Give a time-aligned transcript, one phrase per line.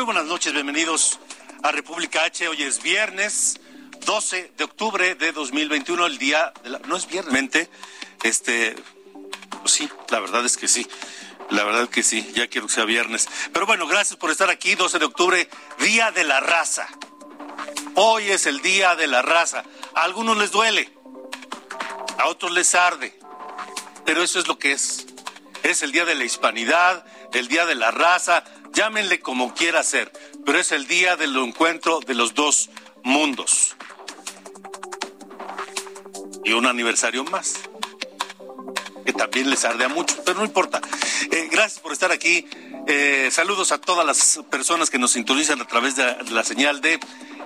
[0.00, 1.18] Muy, buenas noches, bienvenidos
[1.62, 2.48] a República H.
[2.48, 3.60] Hoy es viernes
[4.06, 6.78] 12 de octubre de 2021, el día de la...
[6.78, 7.68] No es viernes,
[8.22, 8.76] este...
[9.60, 10.88] pues sí, la verdad es que sí.
[11.50, 13.28] La verdad que sí, ya quiero que sea viernes.
[13.52, 15.50] Pero bueno, gracias por estar aquí, 12 de octubre,
[15.80, 16.88] Día de la Raza.
[17.94, 19.64] Hoy es el Día de la Raza.
[19.94, 20.90] A algunos les duele,
[22.16, 23.18] a otros les arde,
[24.06, 25.04] pero eso es lo que es.
[25.62, 27.04] Es el Día de la Hispanidad,
[27.34, 30.12] el Día de la Raza, llámenle como quiera ser,
[30.44, 32.70] pero es el Día del encuentro de los dos
[33.02, 33.76] mundos.
[36.44, 37.54] Y un aniversario más,
[39.04, 40.80] que también les arde a muchos, pero no importa.
[41.30, 42.46] Eh, gracias por estar aquí.
[42.86, 46.98] Eh, saludos a todas las personas que nos sintonizan a través de la señal de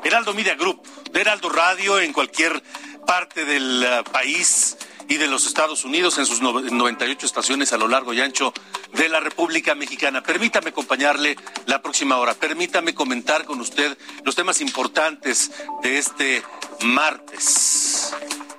[0.04, 2.62] Heraldo Media Group, de Heraldo Radio en cualquier
[3.06, 4.76] parte del uh, país
[5.08, 8.52] y de los Estados Unidos en sus no- 98 estaciones a lo largo y ancho
[8.92, 10.22] de la República Mexicana.
[10.22, 12.34] Permítame acompañarle la próxima hora.
[12.34, 15.52] Permítame comentar con usted los temas importantes
[15.82, 16.42] de este
[16.82, 18.14] martes.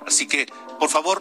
[0.06, 0.46] Así que,
[0.78, 1.20] por favor,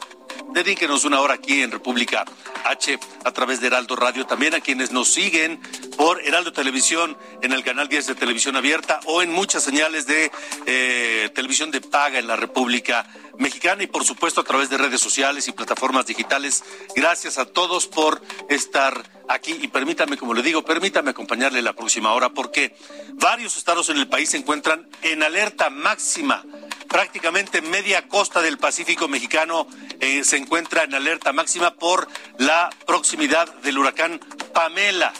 [0.55, 2.23] dedíquenos una hora aquí en República
[2.63, 4.25] H a través de Heraldo Radio.
[4.25, 5.59] También a quienes nos siguen
[5.97, 10.31] por Heraldo Televisión en el canal 10 de Televisión Abierta o en muchas señales de
[10.65, 13.05] eh, televisión de paga en la República
[13.37, 16.63] Mexicana y por supuesto a través de redes sociales y plataformas digitales.
[16.95, 22.13] Gracias a todos por estar aquí y permítame, como le digo, permítame acompañarle la próxima
[22.13, 22.73] hora porque
[23.15, 26.45] varios estados en el país se encuentran en alerta máxima
[26.88, 29.68] prácticamente media costa del Pacífico mexicano
[30.00, 32.07] eh, se encuentra en alerta máxima por
[32.38, 34.19] la proximidad del huracán
[34.53, 35.13] Pamela.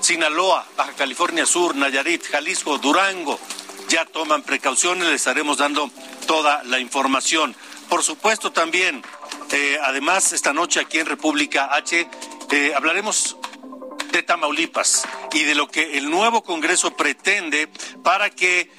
[0.00, 3.38] Sinaloa, Baja California Sur, Nayarit, Jalisco, Durango,
[3.88, 5.90] ya toman precauciones, les estaremos dando
[6.26, 7.54] toda la información.
[7.88, 9.02] Por supuesto también,
[9.52, 12.08] eh, además esta noche aquí en República H,
[12.50, 13.36] eh, hablaremos
[14.12, 17.68] de Tamaulipas y de lo que el nuevo Congreso pretende
[18.02, 18.70] para que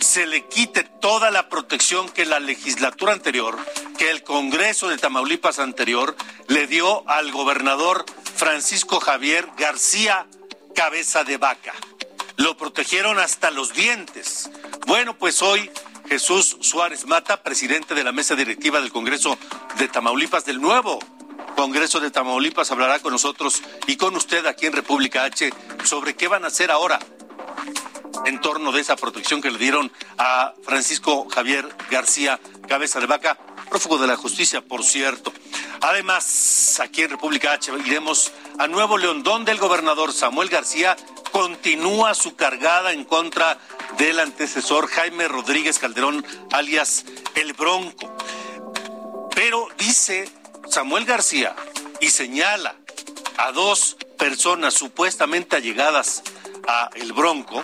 [0.00, 3.58] se le quite toda la protección que la legislatura anterior,
[3.98, 6.16] que el Congreso de Tamaulipas anterior
[6.48, 8.04] le dio al gobernador
[8.34, 10.26] Francisco Javier García
[10.74, 11.74] Cabeza de Vaca.
[12.36, 14.50] Lo protegieron hasta los dientes.
[14.86, 15.70] Bueno, pues hoy
[16.08, 19.38] Jesús Suárez Mata, presidente de la mesa directiva del Congreso
[19.78, 20.98] de Tamaulipas, del nuevo
[21.56, 25.50] Congreso de Tamaulipas, hablará con nosotros y con usted aquí en República H
[25.84, 26.98] sobre qué van a hacer ahora
[28.26, 32.38] en torno de esa protección que le dieron a Francisco Javier García
[32.68, 33.38] Cabeza de Vaca,
[33.70, 35.32] prófugo de la justicia, por cierto.
[35.80, 40.96] Además, aquí en República H iremos a Nuevo León, donde el gobernador Samuel García
[41.30, 43.58] continúa su cargada en contra
[43.96, 47.04] del antecesor Jaime Rodríguez Calderón, alias
[47.36, 48.12] El Bronco.
[49.34, 50.28] Pero dice
[50.68, 51.54] Samuel García
[52.00, 52.74] y señala
[53.38, 56.22] a dos personas supuestamente allegadas
[56.66, 57.62] a El Bronco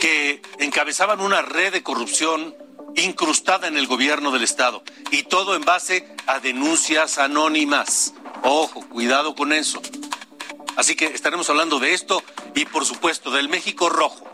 [0.00, 2.54] que encabezaban una red de corrupción
[2.96, 8.14] incrustada en el gobierno del Estado y todo en base a denuncias anónimas.
[8.42, 9.80] Ojo, cuidado con eso.
[10.76, 12.22] Así que estaremos hablando de esto
[12.54, 14.26] y por supuesto del México rojo,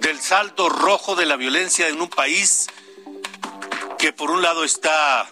[0.00, 2.68] del saldo rojo de la violencia en un país
[3.98, 5.28] que por un lado está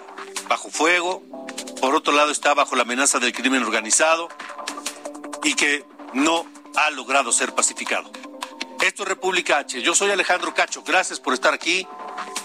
[0.48, 1.22] bajo fuego,
[1.80, 4.28] por otro lado está bajo la amenaza del crimen organizado
[5.42, 8.10] y que no ha logrado ser pacificado.
[8.82, 9.82] Esto es República H.
[9.82, 10.82] Yo soy Alejandro Cacho.
[10.82, 11.86] Gracias por estar aquí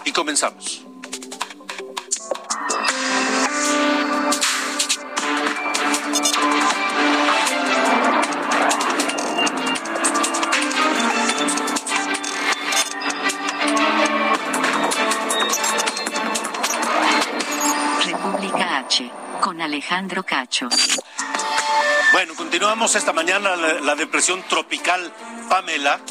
[0.03, 0.83] y comenzamos.
[18.05, 20.67] República H, con Alejandro Cacho.
[22.11, 23.55] Bueno, continuamos esta mañana.
[23.55, 25.13] La, la depresión tropical
[25.49, 26.01] Pamela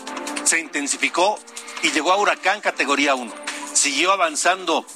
[0.44, 1.38] se intensificó
[1.82, 3.32] y llegó a huracán categoría 1.
[3.72, 4.86] Siguió avanzando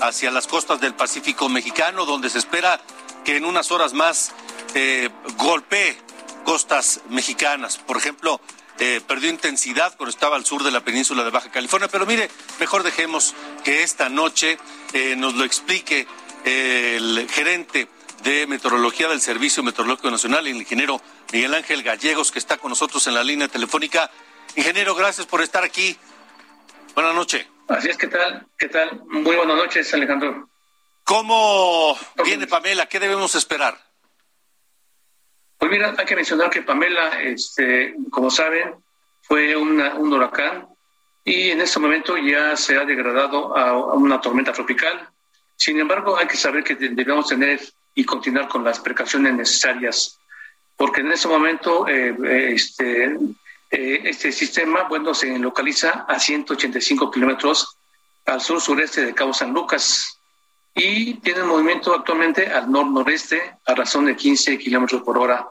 [0.00, 2.80] hacia las costas del Pacífico mexicano, donde se espera
[3.24, 4.32] que en unas horas más
[4.74, 5.96] eh, golpee
[6.44, 7.78] costas mexicanas.
[7.78, 8.40] Por ejemplo,
[8.78, 11.88] eh, perdió intensidad cuando estaba al sur de la península de Baja California.
[11.88, 12.30] Pero mire,
[12.60, 14.58] mejor dejemos que esta noche
[14.92, 16.06] eh, nos lo explique
[16.44, 17.88] el gerente
[18.22, 21.00] de Meteorología del Servicio Meteorológico Nacional, el ingeniero
[21.32, 24.10] Miguel Ángel Gallegos, que está con nosotros en la línea telefónica.
[24.56, 25.96] Ingeniero, gracias por estar aquí.
[26.94, 27.46] Buenas noches.
[27.68, 28.46] Así es, ¿qué tal?
[28.58, 29.02] ¿Qué tal?
[29.06, 30.48] Muy buenas noches, Alejandro.
[31.04, 32.86] ¿Cómo viene Pamela?
[32.86, 33.78] ¿Qué debemos esperar?
[35.58, 38.74] Pues mira, hay que mencionar que Pamela, este, como saben,
[39.22, 39.80] fue un
[40.12, 40.68] huracán
[41.24, 45.08] y en este momento ya se ha degradado a, una tormenta tropical.
[45.56, 47.60] Sin embargo, hay que saber que debemos tener
[47.94, 50.18] y continuar con las precauciones necesarias,
[50.76, 53.16] porque en este momento eh, eh, este,
[53.70, 57.76] eh, este sistema, bueno, se localiza a 185 kilómetros
[58.26, 60.18] al sur-sureste de Cabo San Lucas
[60.74, 65.46] y tiene movimiento actualmente al nor-noreste a razón de 15 kilómetros por hora,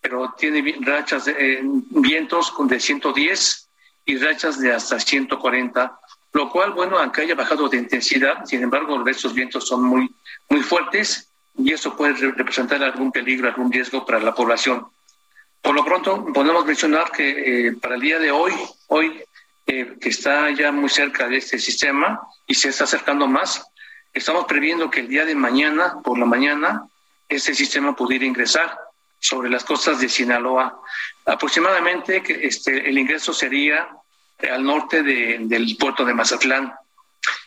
[0.00, 3.68] pero tiene rachas de vientos de 110
[4.04, 6.00] y rachas de hasta 140,
[6.32, 10.14] lo cual, bueno, aunque haya bajado de intensidad, sin embargo, estos vientos son muy,
[10.48, 14.86] muy fuertes y eso puede representar algún peligro, algún riesgo para la población.
[15.62, 18.52] Por lo pronto, podemos mencionar que eh, para el día de hoy,
[18.88, 19.22] hoy
[19.66, 23.64] eh, que está ya muy cerca de este sistema y se está acercando más,
[24.12, 26.88] estamos previendo que el día de mañana, por la mañana,
[27.28, 28.78] este sistema pudiera ingresar
[29.20, 30.80] sobre las costas de Sinaloa.
[31.26, 33.88] Aproximadamente este, el ingreso sería
[34.50, 36.72] al norte del puerto de Mazatlán.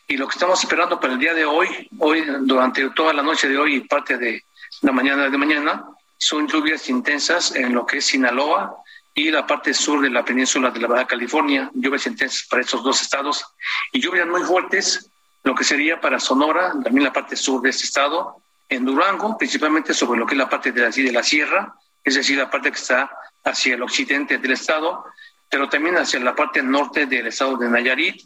[0.07, 3.47] Y lo que estamos esperando para el día de hoy, hoy durante toda la noche
[3.47, 4.43] de hoy y parte de
[4.81, 5.85] la mañana de mañana,
[6.21, 8.77] son lluvias intensas en lo que es Sinaloa
[9.15, 12.83] y la parte sur de la península de la Baja California, lluvias intensas para estos
[12.83, 13.44] dos estados
[13.91, 15.09] y lluvias muy fuertes,
[15.44, 18.35] lo que sería para Sonora, también la parte sur de este estado,
[18.69, 21.73] en Durango, principalmente sobre lo que es la parte de la, de la sierra,
[22.03, 23.09] es decir, la parte que está
[23.44, 25.03] hacia el occidente del estado,
[25.50, 28.21] pero también hacia la parte norte del estado de Nayarit,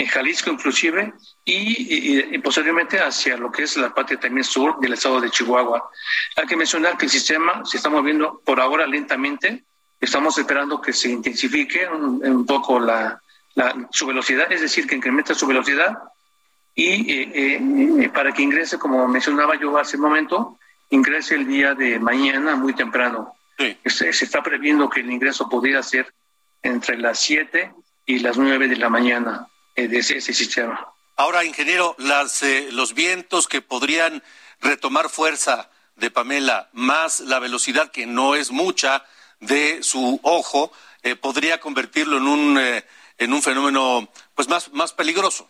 [0.00, 1.12] en Jalisco inclusive,
[1.44, 5.90] y, posteriormente hacia lo que es la parte también sur del estado de Chihuahua.
[6.36, 9.62] Hay que mencionar que el sistema se está moviendo por ahora lentamente,
[10.00, 13.20] estamos esperando que se intensifique un, poco la,
[13.90, 15.98] su velocidad, es decir, que incremente su velocidad
[16.74, 20.58] y eh, eh, para que ingrese, como mencionaba yo hace un momento,
[20.88, 23.34] ingrese el día de mañana muy temprano.
[23.84, 26.14] Se, se, está previendo que el ingreso pudiera ser
[26.62, 27.70] entre las 7
[28.06, 29.46] y las 9 de la mañana.
[29.76, 30.92] Eh, de ese, sistema.
[31.16, 34.22] Ahora, ingeniero, las, eh, los vientos que podrían
[34.60, 39.04] retomar fuerza de Pamela, más la velocidad que no es mucha
[39.38, 40.72] de su ojo,
[41.02, 42.82] eh, podría convertirlo en un,
[43.18, 45.48] en un fenómeno pues más, más peligroso.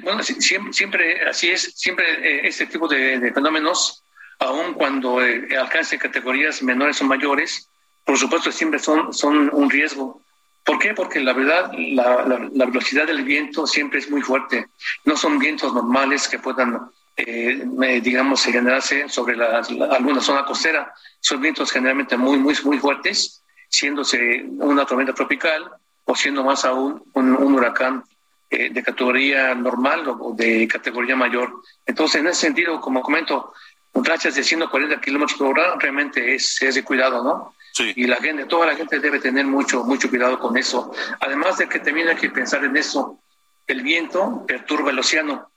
[0.00, 4.02] bueno, siempre, siempre, así es, siempre este tipo de, fenómenos,
[4.38, 7.68] aun cuando alcance categorías menores o mayores,
[8.04, 10.22] por supuesto siempre son, son un riesgo.
[10.70, 10.94] ¿Por qué?
[10.94, 14.68] Porque la verdad, la, velocidad del viento siempre es muy fuerte.
[15.04, 20.94] No son vientos normales que puedan, eh, digamos, generarse sobre alguna zona costera.
[21.18, 25.72] Son vientos generalmente muy, muy, muy fuertes, siéndose una tormenta tropical
[26.04, 28.04] o siendo más aún un, huracán
[28.48, 31.52] eh, de categoría normal o de categoría mayor.
[31.84, 33.54] Entonces, en ese sentido, como comento,
[33.92, 37.54] rachas de 140 kilómetros por hora realmente es, es de cuidado, ¿no?
[37.78, 40.92] Y la gente, toda la gente debe tener mucho, mucho cuidado con eso.
[41.20, 43.20] Además de que también hay que pensar en eso.
[43.66, 45.50] El viento perturba el océano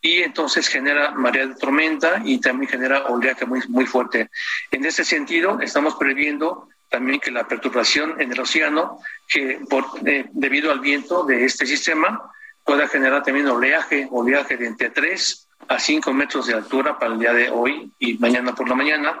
[0.00, 4.30] y entonces genera marea de tormenta y también genera oleaje muy, muy fuerte.
[4.70, 10.26] En ese sentido, estamos previendo también que la perturbación en el océano, que por, eh,
[10.32, 12.32] debido al viento de este sistema,
[12.64, 17.20] pueda generar también oleaje, oleaje de entre 3 a 5 metros de altura para el
[17.20, 19.20] día de hoy y mañana por la mañana,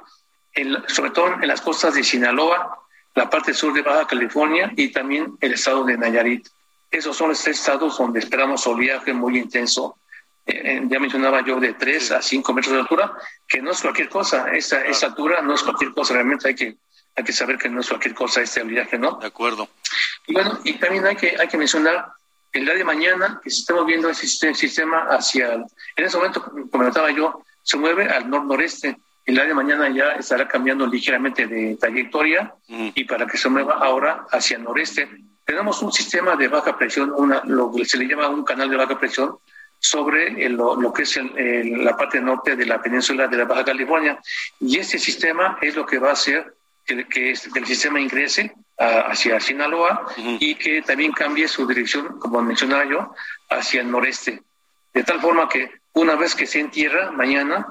[0.88, 2.78] sobre todo en las costas de Sinaloa,
[3.14, 6.48] la parte sur de Baja California y también el estado de Nayarit.
[6.90, 9.96] Esos son los tres estados donde esperamos oleaje muy intenso.
[10.46, 13.12] Eh, eh, ya mencionaba yo de 3 a 5 metros de altura,
[13.46, 14.50] que no es cualquier cosa.
[14.52, 16.14] Esa, esa altura no es cualquier cosa.
[16.14, 16.76] Realmente hay que,
[17.14, 19.18] hay que saber que no es cualquier cosa este oleaje, ¿no?
[19.20, 19.68] De acuerdo.
[20.26, 22.12] Y bueno, y también hay que, hay que mencionar
[22.52, 26.68] el día de mañana que se está moviendo el sistema hacia, en ese momento, como
[26.68, 28.96] comentaba yo, se mueve al nor-noreste
[29.30, 33.74] el día de mañana ya estará cambiando ligeramente de trayectoria y para que se mueva
[33.74, 35.08] ahora hacia el noreste.
[35.44, 38.76] Tenemos un sistema de baja presión, una, lo que se le llama un canal de
[38.76, 39.36] baja presión
[39.78, 41.18] sobre lo, que es
[41.64, 44.20] la parte norte de la península de la Baja California.
[44.58, 46.52] Y este sistema es lo que va a hacer
[46.84, 52.84] que, que, el sistema ingrese hacia Sinaloa y que también cambie su dirección, como mencionaba
[52.84, 53.14] yo,
[53.48, 54.42] hacia el noreste.
[54.92, 57.66] De tal forma que una vez que se entierra, mañana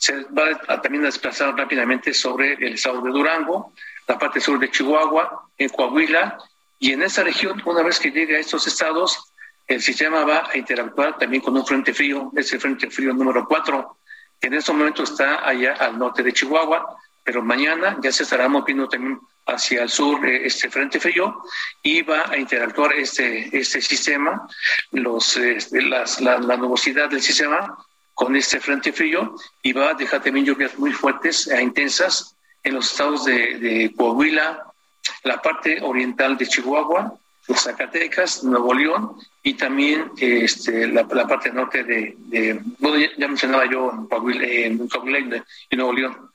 [0.00, 3.74] se va a también a desplazar rápidamente sobre el estado de Durango,
[4.08, 6.38] la parte sur de Chihuahua, en Coahuila,
[6.78, 9.30] y en esta región, una vez que llegue a estos estados,
[9.66, 13.44] el sistema va a interactuar también con un frente frío, es el frente frío número
[13.46, 13.98] 4,
[14.40, 18.48] que en este momento está allá al norte de Chihuahua, pero mañana ya se estará
[18.48, 21.42] moviendo también hacia el sur eh, este frente frío
[21.82, 24.48] y va a interactuar este, este sistema,
[24.92, 27.76] los, este, las, la, la nubosidad del sistema
[28.14, 32.74] con este frente frío y va a dejar también lluvias muy fuertes e intensas en
[32.74, 34.66] los estados de, de Coahuila,
[35.24, 37.14] la parte oriental de Chihuahua,
[37.56, 43.28] Zacatecas, Nuevo León y también este, la, la parte norte de, de bueno, ya, ya,
[43.28, 46.30] mencionaba yo en Coahuila, en Coahuila y Nuevo León.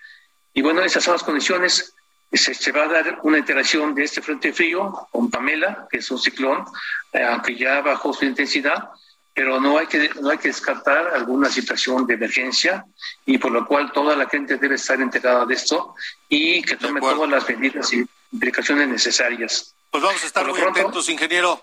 [0.53, 1.93] Y bueno, esas son las condiciones.
[2.31, 6.11] Se, se, va a dar una iteración de este frente frío con Pamela, que es
[6.11, 6.65] un ciclón,
[7.13, 8.89] eh, aunque ya bajó su intensidad,
[9.35, 12.85] pero no hay que no hay que descartar alguna situación de emergencia
[13.25, 15.93] y por lo cual toda la gente debe estar enterada de esto
[16.29, 19.75] y que tome todas las medidas y implicaciones necesarias.
[19.91, 21.61] Pues vamos a estar muy pronto, atentos, ingeniero.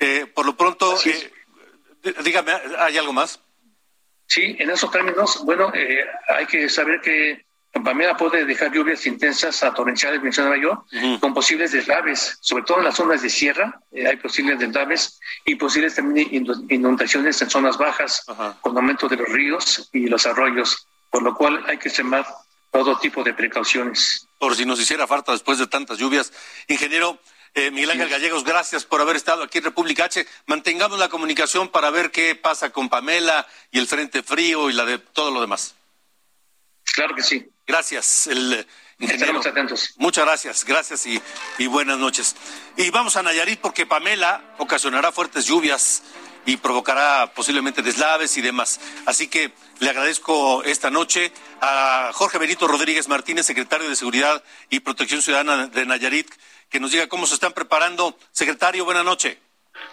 [0.00, 1.32] Eh, por lo pronto, eh,
[2.24, 3.38] dígame, ¿hay algo más?
[4.26, 7.44] Sí, en esos términos, bueno, eh, hay que saber que
[7.80, 11.20] Pamela puede dejar lluvias intensas a torrenciales, mencionaba yo, uh -huh.
[11.20, 15.54] con posibles deslaves, sobre todo en las zonas de sierra, eh, hay posibles deslaves y
[15.54, 16.28] posibles también
[16.68, 18.60] inundaciones en zonas bajas, uh -huh.
[18.60, 22.26] con aumento de los ríos y los arroyos, por lo cual hay que extremar
[22.70, 24.26] todo tipo de precauciones.
[24.38, 26.32] Por si nos hiciera falta después de tantas lluvias.
[26.68, 27.18] Ingeniero,
[27.54, 30.26] eh, Miguel Ángel Gallegos, gracias por haber estado aquí en República H.
[30.46, 34.84] Mantengamos la comunicación para ver qué pasa con Pamela y el Frente Frío y la
[34.86, 35.74] de todo lo demás.
[36.94, 37.51] Claro que sí.
[37.66, 38.66] Gracias, el
[38.98, 39.14] ingeniero.
[39.14, 39.94] Estaremos atentos.
[39.96, 41.20] Muchas gracias, gracias y,
[41.58, 42.36] y, buenas noches.
[42.76, 46.02] Y vamos a Nayarit porque Pamela ocasionará fuertes lluvias
[46.44, 48.80] y provocará posiblemente deslaves y demás.
[49.06, 54.80] Así que le agradezco esta noche a Jorge Benito Rodríguez Martínez, secretario de Seguridad y
[54.80, 56.28] Protección Ciudadana de Nayarit,
[56.68, 58.16] que nos diga cómo se están preparando.
[58.32, 59.38] Secretario, buenas noches.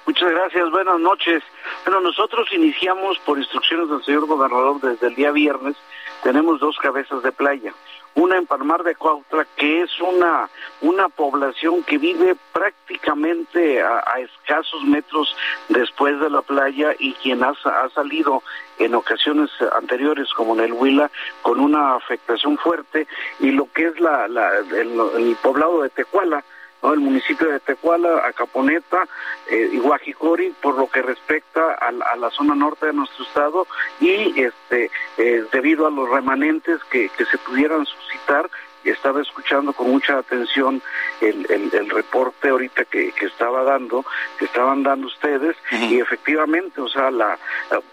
[0.06, 1.44] Muchas gracias, buenas noches.
[1.86, 5.76] Bueno, nosotros iniciamos por instrucciones del señor gobernador desde el día viernes
[6.24, 7.74] tenemos dos cabezas de playa.
[8.16, 10.50] Una en Palmar de Cuautla, que es una,
[10.82, 15.36] una población que vive prácticamente a, escasos metros
[15.70, 18.44] después de la playa y quien ha, ha salido
[18.80, 21.12] en ocasiones anteriores, como en el Huila,
[21.42, 23.08] con una afectación fuerte,
[23.40, 26.44] y lo que es la, la el, el poblado de Tecuala,
[26.82, 26.94] ¿no?
[26.94, 29.08] el municipio de Tecuala, Acaponeta
[29.50, 33.68] eh, y Guajicori, por lo que respecta a, a, la zona norte de nuestro estado
[34.00, 38.50] y este eh, debido a los remanentes que, que se pudieran suscitar
[38.92, 40.82] estaba escuchando con mucha atención
[41.22, 44.06] el, el, el reporte ahorita que, que, estaba dando,
[44.38, 45.90] que estaban dando ustedes, uh -huh.
[45.90, 47.38] y efectivamente, o sea, la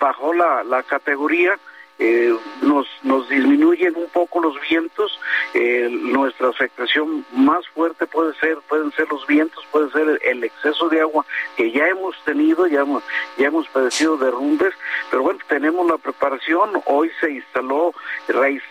[0.01, 1.59] bajó la, la categoría,
[1.99, 5.19] eh, nos, nos disminuyen un poco los vientos,
[5.55, 10.89] eh, nuestra afectación más fuerte puede ser, pueden ser los vientos, puede ser el, exceso
[10.89, 11.25] de agua
[11.57, 13.03] que ya hemos tenido, ya hemos,
[13.39, 14.75] ya hemos padecido derrumbes,
[15.11, 17.95] pero bueno, tenemos la preparación, hoy se instaló,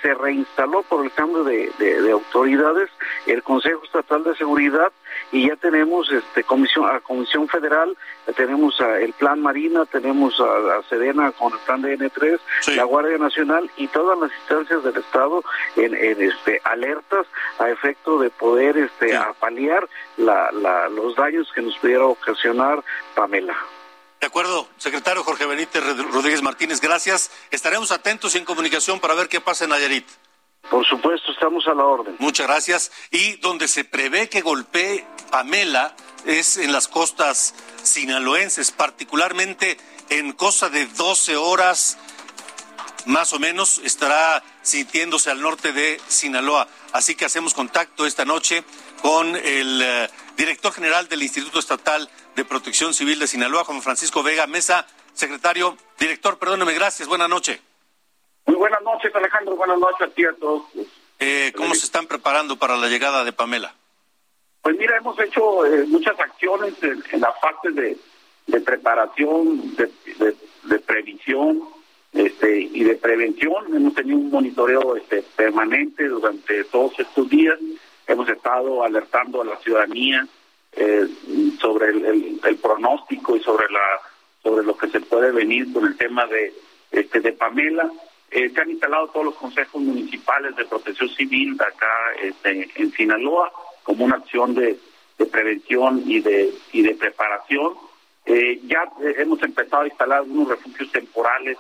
[0.02, 2.90] se reinstaló por el cambio de, de, autoridades
[3.26, 4.92] el Consejo Estatal de Seguridad
[5.32, 7.96] y ya tenemos este comisión a Comisión Federal,
[8.36, 12.76] tenemos a, el Plan Marina, tenemos a, a Sedena con el Plan de N3, sí.
[12.76, 15.44] la Guardia Nacional y todas las instancias del Estado
[15.76, 17.28] en, en este alertas
[17.60, 19.18] a efecto de poder este sí.
[19.40, 22.84] paliar la, la, los daños que nos pudiera ocasionar
[23.16, 23.56] Pamela.
[24.20, 27.30] De acuerdo, secretario Jorge Benítez Rodríguez Martínez, gracias.
[27.52, 30.08] Estaremos atentos y en comunicación para ver qué pasa en Nayarit.
[30.70, 32.16] Por supuesto, estamos a la orden.
[32.20, 32.92] Muchas gracias.
[33.12, 35.96] Y donde se prevé que golpee Pamela
[36.26, 37.54] es en las costas
[37.84, 39.78] sinaloenses, particularmente
[40.10, 41.98] en cosa de 12 horas
[43.06, 46.68] más o menos estará sintiéndose al norte de Sinaloa.
[46.92, 48.64] Así que hacemos contacto esta noche
[49.02, 54.24] con el uh, director general del Instituto Estatal de Protección Civil de Sinaloa, Juan Francisco
[54.24, 57.62] Vega Mesa, secretario, director, perdóneme, gracias, buena noche.
[58.46, 60.64] Muy buenas noches, Alejandro, buenas noches a ti a todos.
[61.20, 63.74] Eh, ¿Cómo se están preparando para la llegada de Pamela?
[64.62, 67.98] Pues mira, hemos hecho eh, muchas acciones en, en, la parte de,
[68.48, 71.62] de preparación, de, de, de previsión,
[72.16, 73.76] este, y de prevención.
[73.76, 77.60] Hemos tenido un monitoreo este, permanente durante todos estos días.
[78.08, 80.26] Hemos estado alertando a la ciudadanía
[80.72, 81.08] eh,
[81.60, 84.00] sobre el, el, el, pronóstico y sobre la
[84.42, 86.54] sobre lo que se puede venir con el tema de
[86.92, 87.92] este de Pamela.
[88.36, 91.88] Eh, se han instalado todos los consejos municipales de protección civil acá
[92.22, 93.50] este, en Sinaloa
[93.82, 94.78] como una acción de,
[95.32, 97.76] prevención y de y de preparación.
[98.26, 101.58] Eh, ya hemos empezado a instalar algunos refugios temporales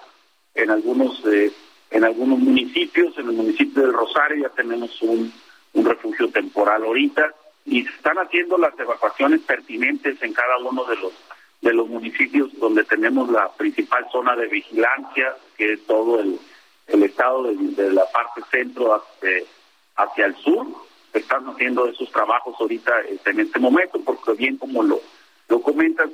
[0.53, 1.49] en algunos eh,
[1.91, 5.31] en algunos municipios, en el municipio del Rosario ya tenemos un,
[5.71, 10.97] un refugio temporal ahorita y se están haciendo las evacuaciones pertinentes en cada uno de
[10.97, 11.13] los
[11.61, 16.37] de los municipios donde tenemos la principal zona de vigilancia, que es todo el,
[16.87, 19.43] el estado de, la parte centro hacia,
[19.95, 20.67] hacia el sur.
[21.13, 24.99] Están haciendo esos trabajos ahorita este, en este momento, porque bien como lo,
[25.47, 26.09] lo comentas,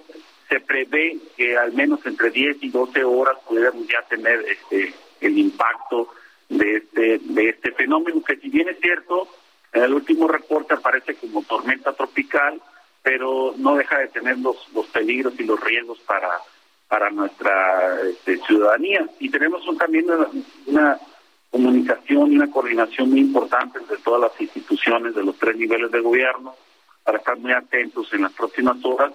[0.52, 5.38] se prevé que al menos entre 10 y 12 horas pudiéramos ya tener este el
[5.38, 6.10] impacto
[6.50, 9.30] de este de este fenómeno que si bien es cierto
[9.72, 12.62] en el último reporte aparece como tormenta tropical
[13.02, 16.28] pero no deja de tener los, los peligros y los riesgos para
[16.92, 20.08] para nuestra este, ciudadanía y tenemos también
[20.66, 21.00] una,
[21.50, 26.02] comunicación y una coordinación muy importante entre todas las instituciones de los tres niveles de
[26.02, 26.54] gobierno
[27.06, 29.14] para estar muy atentos en las próximas horas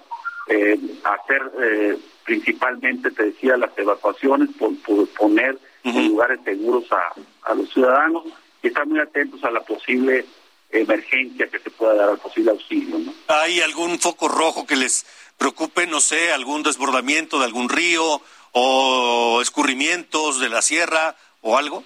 [0.49, 4.73] eh, hacer eh, principalmente, te decía, las evacuaciones, por,
[5.09, 8.25] poner en lugares seguros a, los ciudadanos
[8.62, 10.25] y estar muy atentos a la posible
[10.71, 12.97] emergencia que se pueda dar al posible auxilio.
[13.28, 15.04] ¿Hay algún foco rojo que les
[15.38, 18.21] preocupe, no sé, algún desbordamiento de algún río
[18.52, 21.85] o escurrimientos de la sierra o algo?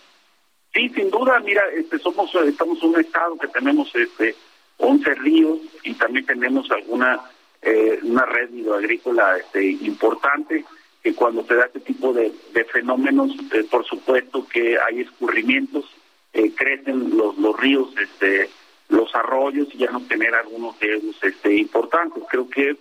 [0.72, 4.36] Sí, sin duda, mira, este, somos, estamos un estado que tenemos este
[4.78, 7.20] 11 ríos y también tenemos alguna
[7.62, 10.64] eh, una red hidroagrícola este, importante,
[11.02, 12.32] que cuando se da este tipo de,
[12.72, 15.84] fenómenos, eh, por supuesto que hay escurrimientos,
[16.32, 18.48] eh, crecen los, los ríos, este,
[18.88, 22.22] los arroyos y ya no tener algunos de este, importantes.
[22.30, 22.76] Creo que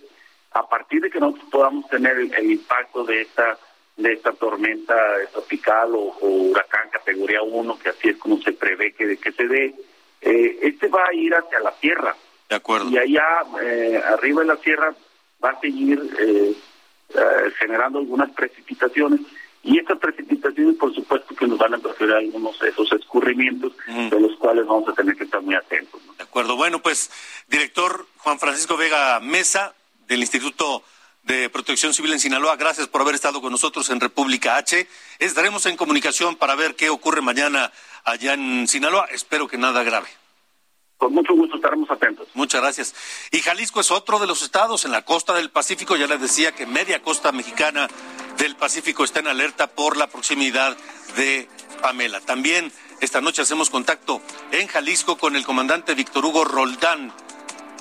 [0.52, 3.58] a partir de que nosotros podamos tener el, impacto de esta
[3.96, 4.94] de esta tormenta
[5.32, 9.74] tropical o, huracán categoría 1, que así es como se prevé que, que se dé,
[10.20, 12.14] este va a ir hacia la tierra.
[12.48, 12.90] De acuerdo.
[12.90, 14.94] Y allá, eh, arriba de la sierra,
[15.42, 16.54] va a seguir eh,
[17.14, 19.20] eh, generando algunas precipitaciones.
[19.62, 24.18] Y estas precipitaciones, por supuesto, que nos van a preferir algunos de esos escurrimientos, de
[24.18, 26.00] los cuales vamos a tener que estar muy atentos.
[26.16, 26.56] De acuerdo.
[26.56, 27.10] Bueno, pues,
[27.46, 29.74] director Juan Francisco Vega Mesa,
[30.10, 30.82] del Instituto
[31.22, 34.88] de Protección Civil en Sinaloa, gracias por haber estado con nosotros en República H.
[35.20, 37.70] Estaremos en comunicación para ver qué ocurre mañana
[38.02, 39.06] allá en Sinaloa.
[39.12, 40.08] Espero que nada grave.
[40.96, 42.26] Con mucho gusto estaremos atentos.
[42.34, 42.94] Muchas gracias.
[43.30, 45.94] Y Jalisco es otro de los estados en la costa del Pacífico.
[45.94, 47.88] Ya les decía que media costa mexicana
[48.36, 50.76] del Pacífico está en alerta por la proximidad
[51.16, 51.48] de
[51.80, 52.20] Pamela.
[52.20, 54.20] También esta noche hacemos contacto
[54.50, 57.12] en Jalisco con el comandante Víctor Hugo Roldán,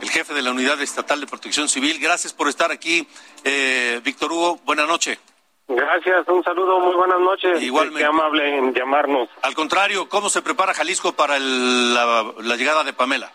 [0.01, 1.99] el jefe de la Unidad Estatal de Protección Civil.
[1.99, 3.07] Gracias por estar aquí,
[3.43, 4.59] eh, Víctor Hugo.
[4.65, 5.19] Buenas noches.
[5.67, 7.61] Gracias, un saludo, muy buenas noches.
[7.61, 7.99] Igualmente.
[7.99, 9.29] Qué amable en llamarnos.
[9.43, 13.31] Al contrario, ¿cómo se prepara Jalisco para la, llegada de Pamela?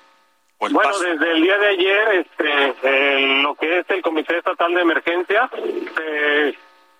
[0.59, 5.49] Bueno, desde el día de ayer, este, lo que es el Comité Estatal de Emergencia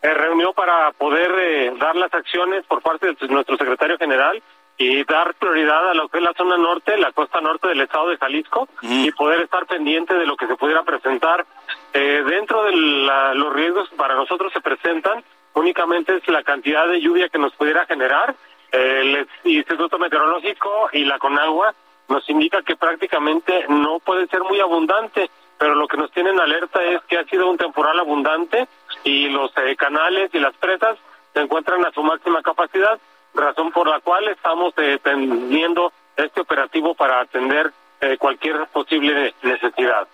[0.05, 4.43] se reunió para poder eh, dar las acciones por parte de nuestro secretario general
[4.77, 8.09] y dar prioridad a lo que es la zona norte, la costa norte del estado
[8.09, 11.47] de Jalisco y poder estar pendiente de lo que se pudiera presentar.
[11.93, 15.23] Eh, dentro de los riesgos para nosotros se presentan
[15.55, 18.35] únicamente es la cantidad de lluvia que nos pudiera generar.
[18.71, 21.75] El Instituto Meteorológico y la Conagua
[22.09, 26.83] nos indica que prácticamente no puede ser muy abundante, pero lo que nos tienen alerta
[26.83, 28.69] es que ha sido un temporal abundante
[29.05, 30.99] y los eh, canales y las presas
[31.33, 32.99] se encuentran a su máxima capacidad
[33.35, 40.07] razón por la cual estamos eh, teniendo este operativo para atender eh, cualquier posible necesidad.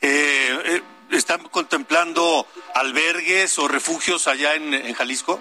[0.00, 5.40] Eh, ¿Están contemplando albergues o refugios allá en, Jalisco?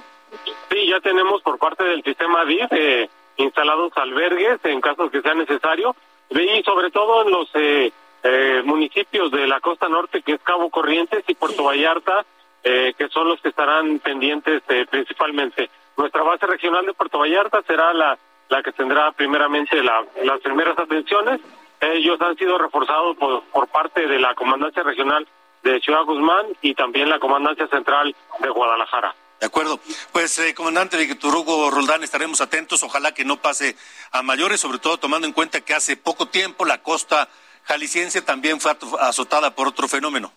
[0.69, 5.95] Sí, ya tenemos por parte del sistema DIF instalados albergues en caso que sea necesario
[6.29, 11.33] y sobre todo en los municipios de la costa norte que es Cabo Corrientes y
[11.33, 12.25] Puerto Vallarta
[12.61, 15.69] que son los que estarán pendientes principalmente.
[15.97, 18.17] Nuestra base regional de Puerto Vallarta será la,
[18.49, 21.39] la que tendrá primeramente las primeras atenciones.
[21.79, 25.27] Ellos han sido reforzados por, por parte de la Comandancia Regional
[25.63, 29.15] de Ciudad Guzmán y también la Comandancia Central de Guadalajara.
[29.39, 29.77] De acuerdo.
[30.13, 32.81] Pues, eh, comandante Víctor Hugo Roldán, estaremos atentos.
[32.83, 33.75] Ojalá que no pase
[34.11, 37.27] a mayores, sobre todo tomando en cuenta que hace poco tiempo la costa
[37.63, 40.31] jalisciense también fue azotada por otro fenómeno.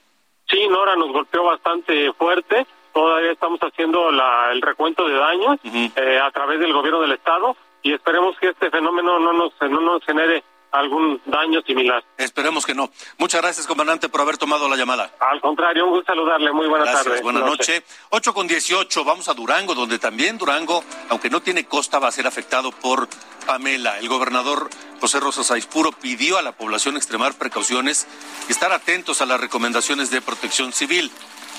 [0.49, 2.66] Sí, Nora nos golpeó bastante fuerte
[2.97, 7.93] todavía estamos haciendo el recuento de daños eh, a través del gobierno del estado y
[7.93, 12.03] esperemos que este fenómeno no nos no nos genere algún daño similar.
[12.17, 12.91] Esperemos que no.
[13.19, 15.11] Muchas gracias, comandante, por haber tomado la llamada.
[15.21, 16.53] Al contrario, un gusto saludarle.
[16.53, 17.23] Muy buenas tardes.
[17.23, 17.83] Buenas noches.
[18.11, 22.13] 8 con 18, vamos a Durango, donde también Durango, aunque no tiene costa, va a
[22.13, 23.09] ser afectado por
[23.47, 23.99] Pamela.
[23.99, 24.69] El gobernador
[25.01, 28.07] José Rosas Aispuro pidió a la población extremar precauciones
[28.49, 31.11] y estar atentos a las recomendaciones de protección civil.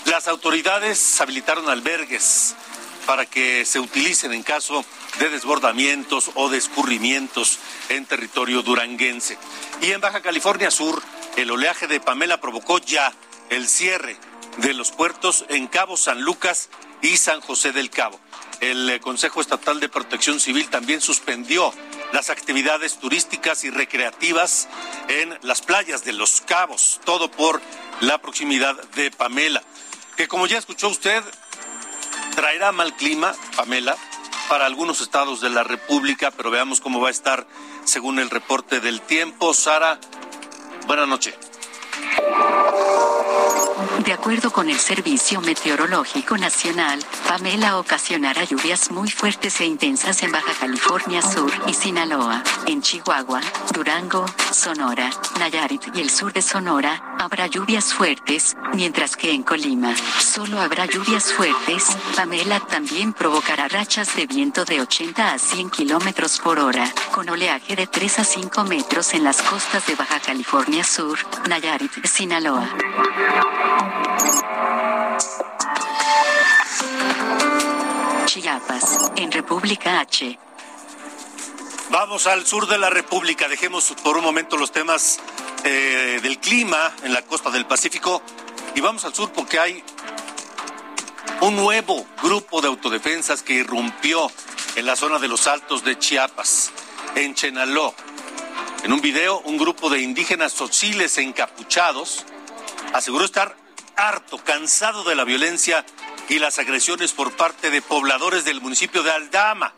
[0.07, 2.55] Las autoridades habilitaron albergues
[3.05, 4.85] para que se utilicen en caso
[5.19, 9.37] de desbordamientos o de escurrimientos en territorio duranguense.
[9.81, 11.03] Y en Baja California Sur,
[11.35, 13.13] el oleaje de Pamela provocó ya
[13.49, 14.17] el cierre
[14.59, 16.69] de los puertos en Cabo San Lucas
[17.01, 18.17] y San José del Cabo.
[18.61, 21.73] El eh, Consejo Estatal de Protección Civil también suspendió
[22.13, 24.69] las actividades turísticas y recreativas
[25.09, 27.61] en las playas de Los Cabos, todo por
[27.99, 29.61] la proximidad de Pamela,
[30.17, 31.23] que como ya escuchó usted,
[32.35, 33.95] traerá mal clima, Pamela,
[34.49, 37.45] para algunos estados de la República, pero veamos cómo va a estar
[37.85, 39.53] según el reporte del tiempo.
[39.53, 39.99] Sara,
[40.87, 41.35] buenas noches.
[44.07, 50.31] De acuerdo con el Servicio Meteorológico Nacional, Pamela ocasionará lluvias muy fuertes e intensas en
[50.31, 52.41] Baja California Sur y Sinaloa.
[52.67, 53.41] En Chihuahua,
[53.73, 59.93] Durango, Sonora, Nayarit y el sur de Sonora, habrá lluvias fuertes, mientras que en Colima,
[60.19, 61.97] solo habrá lluvias fuertes.
[62.15, 67.75] Pamela también provocará rachas de viento de 80 a 100 kilómetros por hora, con oleaje
[67.75, 72.69] de 3 a 5 metros en las costas de Baja California Sur, Nayarit Sinaloa.
[78.25, 80.37] Chiapas, en República H.
[81.89, 83.47] Vamos al sur de la República.
[83.47, 85.19] Dejemos por un momento los temas
[85.63, 88.21] eh, del clima en la costa del Pacífico
[88.75, 89.83] y vamos al sur porque hay
[91.41, 94.29] un nuevo grupo de autodefensas que irrumpió
[94.75, 96.71] en la zona de los Altos de Chiapas,
[97.15, 97.93] en Chenaló.
[98.83, 102.23] En un video, un grupo de indígenas sociles encapuchados
[102.93, 103.57] aseguró estar
[103.95, 105.85] harto, cansado de la violencia
[106.29, 109.73] y las agresiones por parte de pobladores del municipio de Aldama.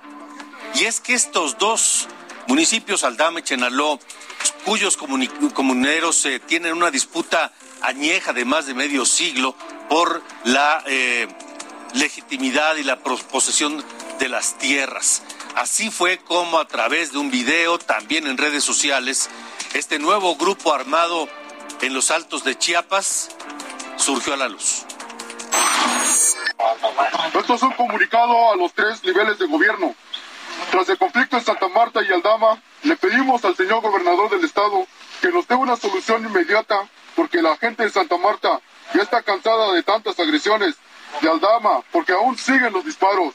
[0.75, 2.07] Y es que estos dos
[2.47, 3.99] municipios, Aldama y Chenaló,
[4.65, 9.55] cuyos comuneros eh, tienen una disputa añeja de más de medio siglo
[9.88, 11.27] por la eh,
[11.93, 13.83] legitimidad y la posesión
[14.19, 15.23] de las tierras.
[15.55, 19.29] Así fue como a través de un video, también en redes sociales,
[19.73, 21.27] este nuevo grupo armado
[21.81, 23.29] en los altos de Chiapas
[23.97, 24.85] surgió a la luz.
[27.33, 29.95] Esto es un comunicado a los tres niveles de gobierno.
[30.71, 34.85] Tras el conflicto en Santa Marta y Aldama, le pedimos al señor gobernador del estado
[35.21, 38.62] que nos dé una solución inmediata porque la gente de Santa Marta
[38.93, 40.75] ya está cansada de tantas agresiones
[41.21, 43.33] de Aldama porque aún siguen los disparos.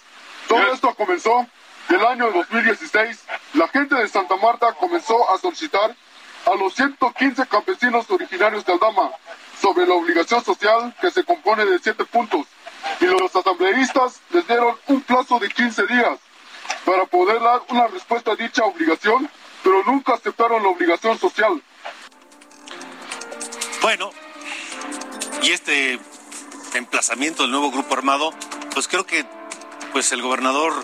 [0.48, 1.46] Todo esto comenzó
[1.88, 3.25] del año 2016.
[3.55, 5.94] La gente de Santa Marta comenzó a solicitar
[6.47, 9.11] a los 115 campesinos originarios de Aldama
[9.61, 12.47] sobre la obligación social que se compone de siete puntos
[13.01, 16.18] y los asambleístas les dieron un plazo de 15 días
[16.85, 19.29] para poder dar una respuesta a dicha obligación,
[19.62, 21.62] pero nunca aceptaron la obligación social.
[23.81, 24.11] Bueno,
[25.42, 25.99] y este
[26.75, 28.33] emplazamiento del nuevo grupo armado,
[28.73, 29.25] pues creo que
[29.92, 30.75] pues el gobernador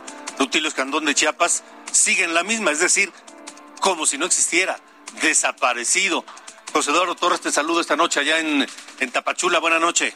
[0.40, 3.12] Rutilio Escandón de Chiapas sigue en la misma, es decir,
[3.82, 4.80] como si no existiera,
[5.20, 6.24] desaparecido.
[6.72, 8.66] José Eduardo Torres, te saludo esta noche allá en,
[9.00, 9.58] en Tapachula.
[9.58, 10.14] Buenas noches.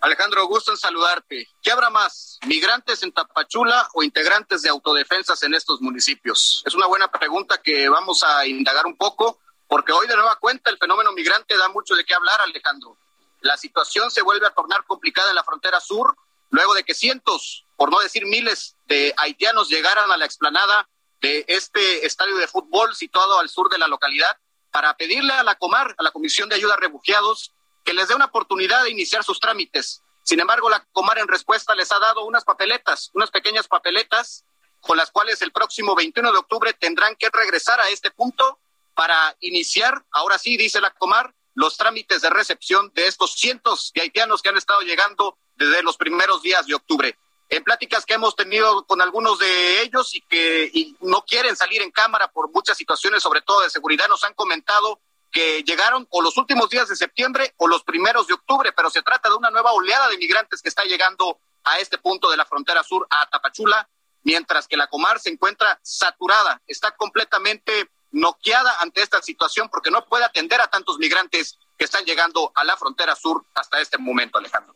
[0.00, 1.46] Alejandro, gusto en saludarte.
[1.62, 2.38] ¿Qué habrá más?
[2.46, 6.62] ¿Migrantes en Tapachula o integrantes de autodefensas en estos municipios?
[6.64, 10.70] Es una buena pregunta que vamos a indagar un poco, porque hoy de nueva cuenta
[10.70, 12.96] el fenómeno migrante da mucho de qué hablar, Alejandro.
[13.42, 16.16] La situación se vuelve a tornar complicada en la frontera sur,
[16.50, 20.88] luego de que cientos, por no decir miles, de haitianos llegaran a la explanada
[21.20, 24.36] de este estadio de fútbol situado al sur de la localidad
[24.70, 27.52] para pedirle a la Comar, a la Comisión de Ayuda a Refugiados,
[27.84, 30.02] que les dé una oportunidad de iniciar sus trámites.
[30.22, 34.44] Sin embargo, la Comar en respuesta les ha dado unas papeletas, unas pequeñas papeletas
[34.80, 38.58] con las cuales el próximo 21 de octubre tendrán que regresar a este punto
[38.94, 44.02] para iniciar, ahora sí, dice la Comar, los trámites de recepción de estos cientos de
[44.02, 47.16] haitianos que han estado llegando desde los primeros días de octubre.
[47.48, 51.90] En pláticas que hemos tenido con algunos de ellos y que no quieren salir en
[51.90, 56.36] cámara por muchas situaciones, sobre todo de seguridad, nos han comentado que llegaron o los
[56.36, 59.72] últimos días de septiembre o los primeros de octubre, pero se trata de una nueva
[59.72, 63.88] oleada de migrantes que está llegando a este punto de la frontera sur, a Tapachula,
[64.22, 70.04] mientras que la Comar se encuentra saturada, está completamente noqueada ante esta situación porque no
[70.06, 74.38] puede atender a tantos migrantes que están llegando a la frontera sur hasta este momento,
[74.38, 74.74] Alejandro.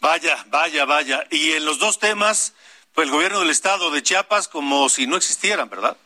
[0.00, 1.24] Vaya, vaya, vaya.
[1.30, 2.52] Y en los dos temas,
[2.92, 5.96] pues el gobierno del estado de Chiapas como si no existieran, ¿verdad?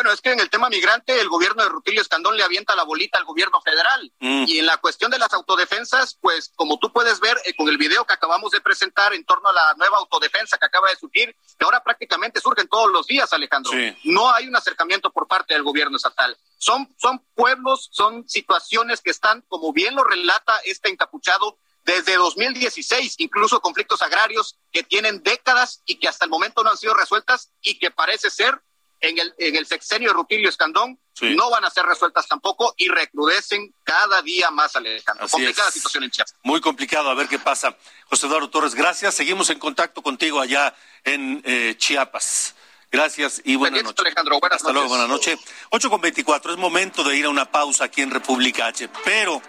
[0.00, 2.84] Bueno, es que en el tema migrante el gobierno de Rutilio Escandón le avienta la
[2.84, 4.10] bolita al gobierno federal.
[4.18, 4.44] Mm.
[4.48, 7.76] Y en la cuestión de las autodefensas, pues como tú puedes ver eh, con el
[7.76, 11.36] video que acabamos de presentar en torno a la nueva autodefensa que acaba de surgir,
[11.58, 13.72] que ahora prácticamente surgen todos los días, Alejandro.
[13.72, 13.94] Sí.
[14.04, 16.34] No hay un acercamiento por parte del gobierno estatal.
[16.56, 23.16] Son, son pueblos, son situaciones que están, como bien lo relata este encapuchado, desde 2016,
[23.18, 27.52] incluso conflictos agrarios que tienen décadas y que hasta el momento no han sido resueltas
[27.60, 28.62] y que parece ser
[29.00, 32.88] en el, en el sexenio de Rutilio Escandón no van a ser resueltas tampoco y
[32.88, 35.26] recrudecen cada día más, Alejandro.
[35.26, 35.74] Así Complicada es.
[35.74, 36.34] situación en Chiapas.
[36.42, 37.76] Muy complicado, a ver qué pasa.
[38.06, 39.14] José Eduardo Torres, gracias.
[39.14, 42.54] Seguimos en contacto contigo allá en eh, Chiapas.
[42.90, 44.00] Gracias y buenas noches.
[44.00, 44.40] Alejandro.
[44.40, 44.98] Buenas Hasta luego, noches.
[44.98, 45.54] buenas noches.
[45.70, 49.42] 8 con 24, es momento de ir a una pausa aquí en República H, pero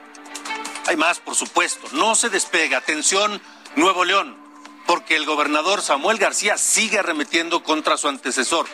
[0.88, 1.88] hay más, por supuesto.
[1.94, 2.80] No se despega.
[2.80, 3.42] Atención,
[3.78, 4.38] Nuevo León,
[4.86, 8.68] porque el gobernador Samuel García sigue arremetiendo contra su antecesor.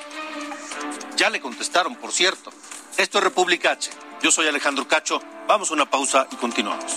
[1.18, 2.52] Ya le contestaron, por cierto.
[2.96, 3.90] Esto es República H.
[4.22, 5.20] Yo soy Alejandro Cacho.
[5.48, 6.96] Vamos a una pausa y continuamos.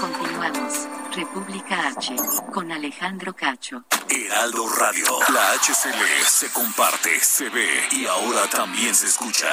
[0.00, 0.88] Continuamos.
[1.14, 2.16] República H.
[2.54, 3.84] Con Alejandro Cacho.
[4.08, 5.18] Heraldo Radio.
[5.34, 9.48] La HCL se comparte, se ve y ahora también se escucha.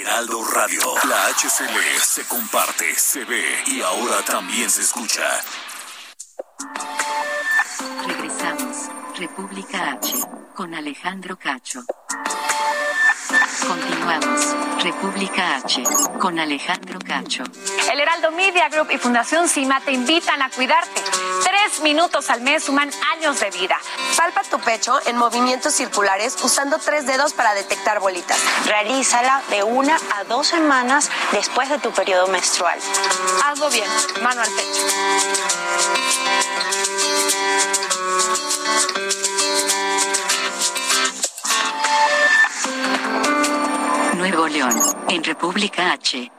[0.00, 0.80] Heraldo Radio.
[1.08, 5.22] La HCL se comparte, se ve y ahora también se escucha.
[8.06, 8.88] Regresamos.
[9.16, 10.14] República H.
[10.54, 11.82] Con Alejandro Cacho.
[13.66, 14.56] Continuamos.
[14.82, 15.82] República H.
[16.20, 17.42] Con Alejandro Cacho.
[17.90, 21.02] El Heraldo Media Group y Fundación CIMA te invitan a cuidarte.
[21.42, 23.78] Tres minutos al mes suman años de vida.
[24.16, 28.38] Palpa tu pecho en movimientos circulares usando tres dedos para detectar bolitas.
[28.66, 32.78] Realízala de una a dos semanas después de tu periodo menstrual.
[33.44, 33.88] Hazlo bien,
[34.22, 34.82] mano al pecho.
[44.16, 44.82] Nuevo León.
[45.08, 46.30] En República H.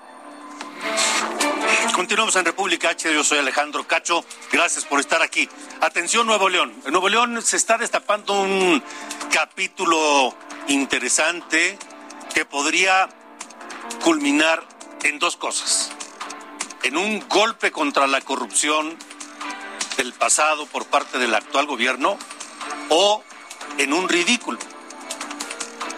[1.99, 5.49] Continuamos en República H, yo soy Alejandro Cacho, gracias por estar aquí.
[5.81, 8.81] Atención Nuevo León, en Nuevo León se está destapando un
[9.29, 10.33] capítulo
[10.69, 11.77] interesante
[12.33, 13.09] que podría
[14.01, 14.65] culminar
[15.03, 15.91] en dos cosas.
[16.83, 18.97] En un golpe contra la corrupción
[19.97, 22.17] del pasado por parte del actual gobierno
[22.87, 23.25] o
[23.77, 24.57] en un ridículo.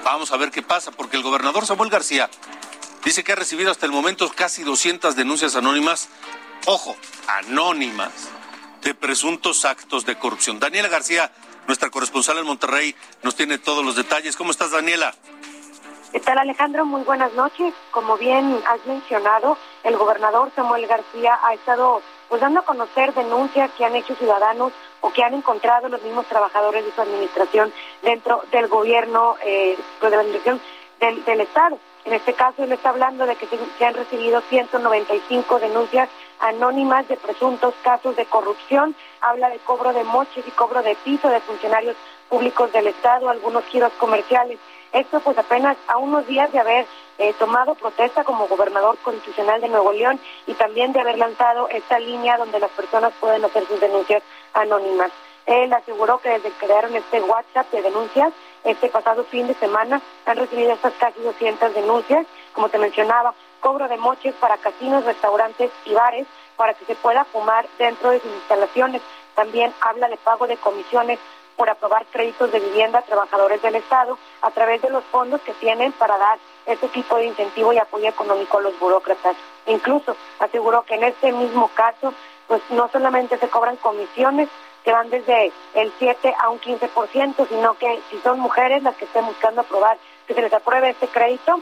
[0.03, 2.27] Vamos a ver qué pasa, porque el gobernador Samuel García
[3.03, 6.09] dice que ha recibido hasta el momento casi 200 denuncias anónimas,
[6.65, 6.95] ojo,
[7.27, 8.29] anónimas,
[8.83, 10.59] de presuntos actos de corrupción.
[10.59, 11.31] Daniela García,
[11.67, 14.35] nuestra corresponsal en Monterrey, nos tiene todos los detalles.
[14.35, 15.13] ¿Cómo estás, Daniela?
[16.11, 16.85] ¿Qué tal Alejandro?
[16.85, 17.73] Muy buenas noches.
[17.91, 23.71] Como bien has mencionado, el gobernador Samuel García ha estado pues dando a conocer denuncias
[23.77, 28.43] que han hecho ciudadanos o que han encontrado los mismos trabajadores de su administración dentro
[28.51, 30.61] del gobierno eh, pues, de la administración
[30.99, 31.77] del, del Estado.
[32.03, 36.09] En este caso, él está hablando de que se, han recibido 195 denuncias
[36.39, 38.95] anónimas de presuntos casos de corrupción.
[39.21, 41.95] Habla de cobro de moches y cobro de piso de funcionarios
[42.27, 44.57] públicos del Estado, algunos giros comerciales.
[44.93, 46.85] Esto pues apenas a unos días de haber
[47.17, 51.99] eh, tomado protesta como gobernador constitucional de Nuevo León y también de haber lanzado esta
[51.99, 55.11] línea donde las personas pueden hacer sus denuncias anónimas.
[55.45, 60.01] Él aseguró que desde que crearon este WhatsApp de denuncias, este pasado fin de semana
[60.25, 65.71] han recibido estas casi 200 denuncias, como te mencionaba, cobro de moches para casinos, restaurantes
[65.85, 69.01] y bares para que se pueda fumar dentro de sus instalaciones.
[69.35, 71.19] También habla de pago de comisiones
[71.55, 75.53] por aprobar créditos de vivienda a trabajadores del Estado a través de los fondos que
[75.53, 79.35] tienen para dar este tipo de incentivo y apoyo económico a los burócratas.
[79.67, 82.13] Incluso aseguró que en este mismo caso,
[82.47, 84.49] pues no solamente se cobran comisiones
[84.83, 89.05] que van desde el 7 a un 15%, sino que si son mujeres las que
[89.05, 91.59] estén buscando aprobar, que se les apruebe este crédito,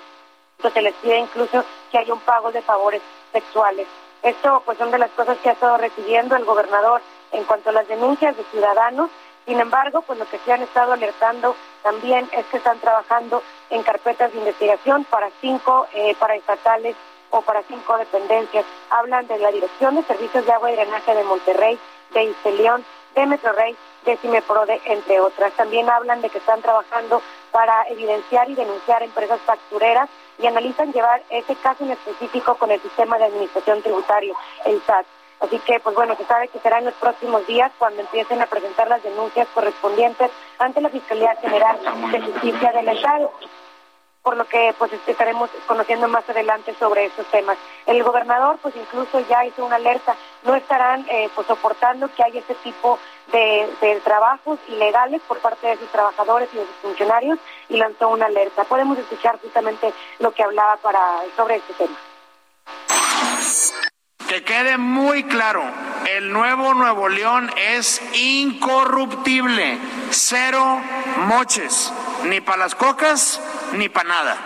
[0.61, 3.01] pues se les pide incluso que haya un pago de favores
[3.31, 3.87] sexuales.
[4.23, 7.01] Esto pues son de las cosas que ha estado recibiendo el gobernador
[7.31, 9.09] en cuanto a las denuncias de ciudadanos
[9.49, 13.81] sin embargo, pues lo que se han estado alertando también es que están trabajando en
[13.81, 16.95] carpetas de investigación para cinco eh, paraestatales
[17.31, 18.63] o para cinco dependencias.
[18.91, 21.79] Hablan de la Dirección de Servicios de Agua y Drenaje de Monterrey,
[22.13, 25.53] de Isteleón, de Metrorrey, de Cimeprode, entre otras.
[25.53, 31.21] También hablan de que están trabajando para evidenciar y denunciar empresas factureras y analizan llevar
[31.29, 35.05] ese caso en específico con el sistema de administración tributario, el SAT.
[35.41, 38.45] Así que, pues bueno, se sabe que será en los próximos días cuando empiecen a
[38.45, 41.79] presentar las denuncias correspondientes ante la Fiscalía General
[42.11, 43.31] de Justicia del Estado.
[44.21, 47.57] Por lo que pues estaremos conociendo más adelante sobre estos temas.
[47.85, 52.39] El gobernador pues incluso ya hizo una alerta, no estarán eh, pues soportando que haya
[52.39, 52.99] este tipo
[53.31, 58.25] de, trabajos ilegales por parte de sus trabajadores y de sus funcionarios y lanzó una
[58.25, 58.63] alerta.
[58.63, 60.99] Podemos escuchar justamente lo que hablaba para
[61.35, 61.97] sobre este tema.
[64.27, 65.63] Que quede muy claro,
[66.07, 69.79] el nuevo Nuevo León es incorruptible,
[70.11, 70.81] cero
[71.17, 71.91] moches,
[72.25, 73.41] ni para las cocas
[73.73, 74.37] ni para nada.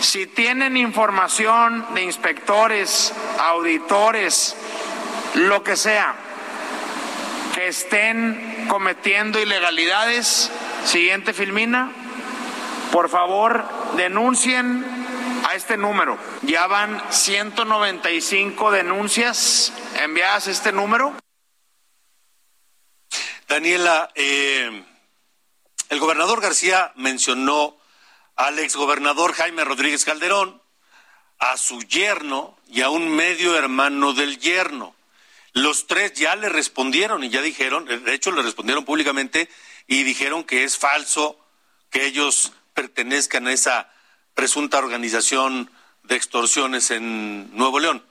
[0.00, 4.56] Si tienen información de inspectores, auditores,
[5.34, 6.14] lo que sea,
[7.54, 10.50] que estén cometiendo ilegalidades,
[10.84, 11.90] siguiente filmina,
[12.92, 13.64] por favor
[13.96, 14.84] denuncien
[15.48, 16.16] a este número.
[16.42, 21.14] Ya van 195 denuncias enviadas a este número.
[23.48, 24.84] Daniela, eh,
[25.88, 27.76] el gobernador García mencionó
[28.36, 30.60] al exgobernador Jaime Rodríguez Calderón,
[31.38, 34.94] a su yerno y a un medio hermano del yerno.
[35.52, 39.48] Los tres ya le respondieron y ya dijeron, de hecho le respondieron públicamente
[39.86, 41.38] y dijeron que es falso
[41.90, 43.90] que ellos pertenezcan a esa
[44.34, 45.70] presunta organización
[46.04, 48.04] de extorsiones en Nuevo León.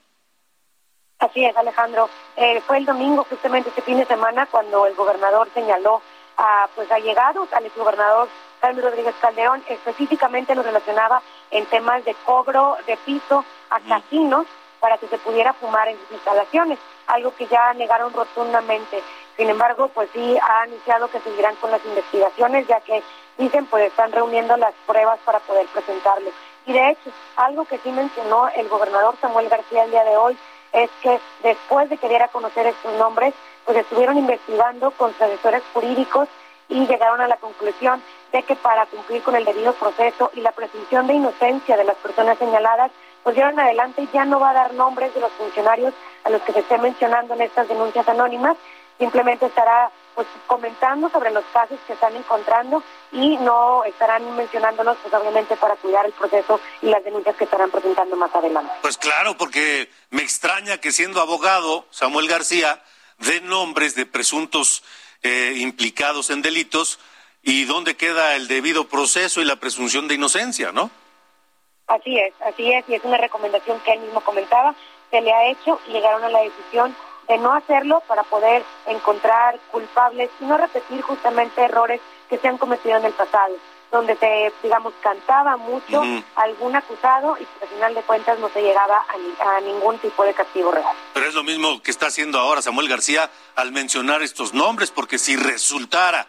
[1.19, 2.09] Así es, Alejandro.
[2.35, 6.01] Eh, fue el domingo, justamente este fin de semana, cuando el gobernador señaló
[6.37, 8.29] a pues allegados al exgobernador
[8.61, 11.21] Carlos Rodríguez Calderón, específicamente lo relacionaba
[11.51, 14.45] en temas de cobro de piso a casinos
[14.79, 19.01] para que se pudiera fumar en sus instalaciones, algo que ya negaron rotundamente.
[19.35, 23.03] Sin embargo, pues sí ha anunciado que seguirán con las investigaciones, ya que
[23.37, 26.31] dicen pues están reuniendo las pruebas para poder presentarlo.
[26.65, 30.37] Y de hecho, algo que sí mencionó el gobernador Samuel García el día de hoy
[30.73, 33.33] es que después de que diera a conocer estos nombres,
[33.67, 36.29] pues estuvieron investigando con asesores jurídicos
[36.69, 38.01] y llegaron a la conclusión
[38.31, 41.97] de que para cumplir con el debido proceso y la presunción de inocencia de las
[41.97, 42.91] personas señaladas,
[43.23, 46.53] pues dieron adelante ya no va a dar nombres de los funcionarios a los que
[46.53, 48.55] se esté mencionando en estas denuncias anónimas,
[48.97, 55.13] simplemente estará pues comentando sobre los casos que están encontrando y no estarán mencionándolos pues
[55.13, 58.71] obviamente para cuidar el proceso y las denuncias que estarán presentando más adelante.
[58.81, 62.81] Pues claro, porque me extraña que siendo abogado Samuel García
[63.17, 64.83] dé nombres de presuntos
[65.23, 66.99] eh, implicados en delitos
[67.41, 70.91] y dónde queda el debido proceso y la presunción de inocencia, ¿no?
[71.87, 74.75] Así es, así es, y es una recomendación que él mismo comentaba,
[75.09, 76.93] se le ha hecho y llegaron a la decisión
[77.27, 82.57] de no hacerlo para poder encontrar culpables y no repetir justamente errores que se han
[82.57, 83.55] cometido en el pasado,
[83.91, 86.03] donde se, digamos, cantaba mucho
[86.35, 90.23] algún acusado y que al final de cuentas no se llegaba a, a, ningún tipo
[90.23, 90.95] de castigo real.
[91.13, 95.17] Pero es lo mismo que está haciendo ahora Samuel García al mencionar estos nombres, porque
[95.17, 96.27] si resultara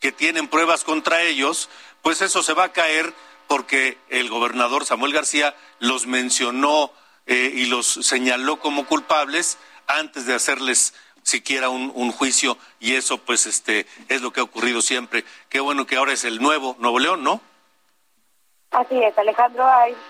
[0.00, 1.68] que tienen pruebas contra ellos,
[2.02, 3.12] pues eso se va a caer
[3.46, 6.92] porque el gobernador Samuel García los mencionó
[7.26, 13.18] eh, y los señaló como culpables antes de hacerles siquiera un, un, juicio y eso
[13.18, 15.24] pues este es lo que ha ocurrido siempre.
[15.48, 17.40] Qué bueno que ahora es el nuevo Nuevo León, ¿no?
[18.70, 19.66] Así es, Alejandro,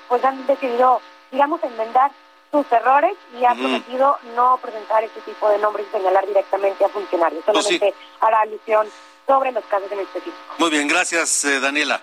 [0.08, 1.00] pues han decidido,
[1.30, 2.10] digamos, enmendar
[2.50, 6.88] sus errores y ha prometido no presentar este tipo de nombres y señalar directamente a
[6.88, 8.16] funcionarios, solamente pues sí.
[8.20, 8.86] hará alusión
[9.26, 10.36] sobre los casos en específico.
[10.58, 12.00] Muy bien, gracias eh, Daniela.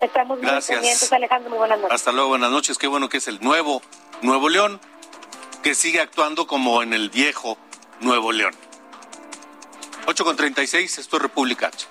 [0.00, 0.76] Estamos muy Gracias.
[0.76, 1.94] pendientes, Alejandro, muy buenas noches.
[1.94, 2.76] Hasta luego, buenas noches.
[2.76, 3.80] Qué bueno que es el nuevo
[4.20, 4.78] Nuevo León,
[5.62, 7.56] que sigue actuando como en el viejo
[8.00, 8.54] Nuevo León.
[10.06, 11.86] 8 con 36, esto es República H.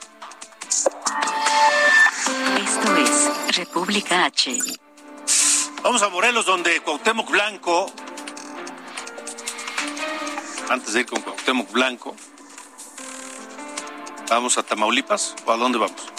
[2.57, 4.57] Esto es República H.
[5.81, 7.91] Vamos a Morelos, donde Cuauhtémoc Blanco,
[10.69, 12.15] antes de ir con Cuauhtémoc Blanco,
[14.29, 16.11] ¿vamos a Tamaulipas o a dónde vamos?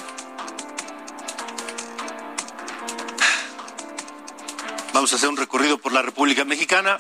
[4.92, 6.96] Vamos a hacer un recorrido por la República Mexicana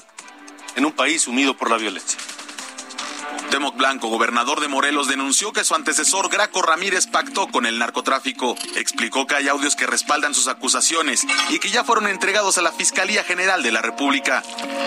[0.74, 2.18] en un país sumido por la violencia.
[3.50, 8.56] Temoc Blanco, gobernador de Morelos, denunció que su antecesor Graco Ramírez pactó con el narcotráfico.
[8.74, 12.72] Explicó que hay audios que respaldan sus acusaciones y que ya fueron entregados a la
[12.72, 14.42] Fiscalía General de la República.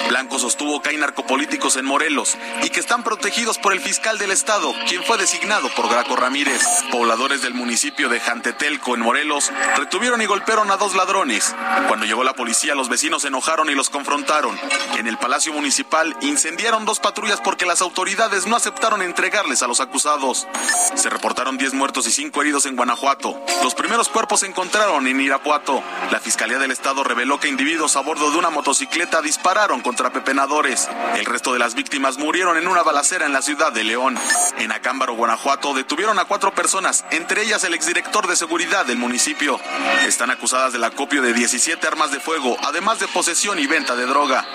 [0.09, 4.31] Blanco sostuvo que hay narcopolíticos en Morelos y que están protegidos por el fiscal del
[4.31, 6.61] Estado, quien fue designado por Graco Ramírez.
[6.91, 11.55] Pobladores del municipio de Jantetelco, en Morelos, retuvieron y golpearon a dos ladrones.
[11.87, 14.59] Cuando llegó la policía, los vecinos se enojaron y los confrontaron.
[14.97, 19.79] En el Palacio Municipal incendiaron dos patrullas porque las autoridades no aceptaron entregarles a los
[19.79, 20.47] acusados.
[20.95, 23.39] Se reportaron 10 muertos y 5 heridos en Guanajuato.
[23.63, 25.83] Los primeros cuerpos se encontraron en Irapuato.
[26.11, 30.89] La Fiscalía del Estado reveló que individuos a bordo de una motocicleta dispararon contra pepenadores.
[31.15, 34.17] El resto de las víctimas murieron en una balacera en la ciudad de León.
[34.57, 39.59] En Acámbaro, Guanajuato, detuvieron a cuatro personas, entre ellas el exdirector de seguridad del municipio.
[40.07, 44.07] Están acusadas del acopio de 17 armas de fuego, además de posesión y venta de
[44.07, 44.45] droga.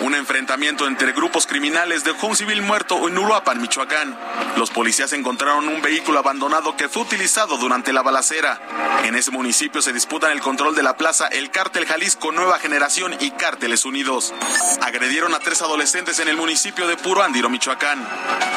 [0.00, 4.14] Un enfrentamiento entre grupos criminales dejó un civil muerto en Uruapan, Michoacán.
[4.58, 8.60] Los policías encontraron un vehículo abandonado que fue utilizado durante la balacera.
[9.04, 13.16] En ese municipio se disputan el control de la plaza el Cártel Jalisco Nueva Generación
[13.20, 14.34] y Cárteles Unidos.
[14.82, 18.06] Agredieron a tres adolescentes en el municipio de Puro Andiro, Michoacán.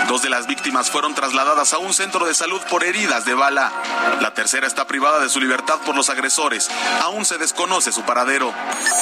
[0.09, 3.71] Dos de las víctimas fueron trasladadas a un centro de salud por heridas de bala.
[4.19, 6.69] La tercera está privada de su libertad por los agresores.
[7.01, 8.53] Aún se desconoce su paradero.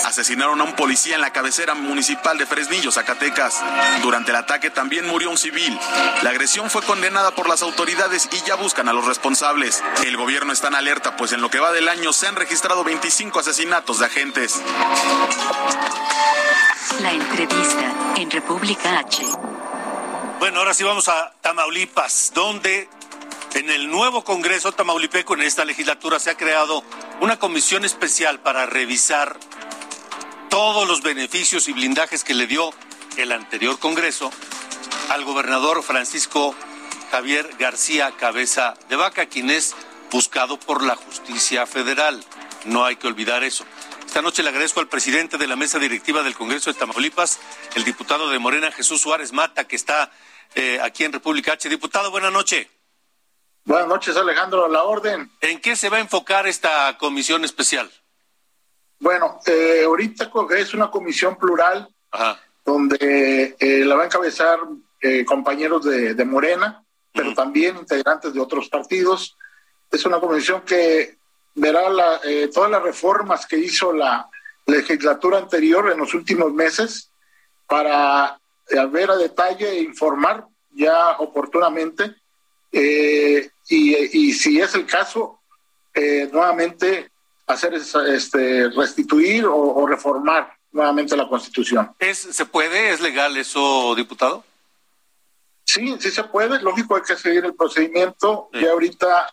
[0.06, 3.60] Asesinaron a un policía en la cabecera municipal de Fresnillo, Zacatecas.
[4.04, 5.63] Durante el ataque también murió un civil.
[6.22, 9.84] La agresión fue condenada por las autoridades y ya buscan a los responsables.
[10.06, 12.84] El gobierno está en alerta, pues en lo que va del año se han registrado
[12.84, 14.62] 25 asesinatos de agentes.
[17.02, 19.26] La entrevista en República H.
[20.40, 22.90] Bueno, ahora sí vamos a Tamaulipas, donde
[23.54, 26.84] en el nuevo Congreso Tamaulipeco, en esta legislatura, se ha creado
[27.22, 29.38] una comisión especial para revisar
[30.50, 32.72] todos los beneficios y blindajes que le dio
[33.18, 34.32] el anterior Congreso
[35.10, 36.56] al gobernador Francisco
[37.12, 39.76] Javier García Cabeza de Vaca, quien es
[40.12, 42.24] buscado por la justicia federal.
[42.66, 43.66] No hay que olvidar eso.
[44.06, 47.40] Esta noche le agradezco al presidente de la mesa directiva del Congreso de Tamaulipas,
[47.76, 50.12] el diputado de Morena, Jesús Suárez Mata, que está
[50.56, 51.68] eh, aquí en República H.
[51.68, 52.68] Diputado, buenas noches.
[53.66, 55.32] Buenas noches, Alejandro, a la orden.
[55.42, 57.92] ¿En qué se va a enfocar esta comisión especial?
[59.00, 61.90] Bueno, eh, ahorita es una comisión plural
[62.66, 64.60] donde eh, la va a encabezar
[65.02, 66.84] eh, compañeros de, de Morena,
[67.14, 69.38] pero también integrantes de otros partidos.
[69.92, 71.18] Es una comisión que
[71.56, 74.30] verá la, eh, todas las reformas que hizo la
[74.66, 77.10] legislatura anterior en los últimos meses
[77.68, 78.40] para
[78.70, 82.16] eh, ver a detalle e informar ya oportunamente
[82.72, 83.96] eh, y,
[84.28, 85.40] y, si es el caso,
[85.94, 87.12] eh, nuevamente
[87.46, 91.96] hacer este, restituir o, o, reformar nuevamente la Constitución.
[92.00, 92.92] ¿Es, ¿Se puede?
[92.92, 94.44] ¿Es legal eso, diputado?
[95.64, 96.62] Sí, sí se puede.
[96.62, 98.50] Lógico, hay que seguir el procedimiento.
[98.52, 98.60] Sí.
[98.62, 99.32] Ya ahorita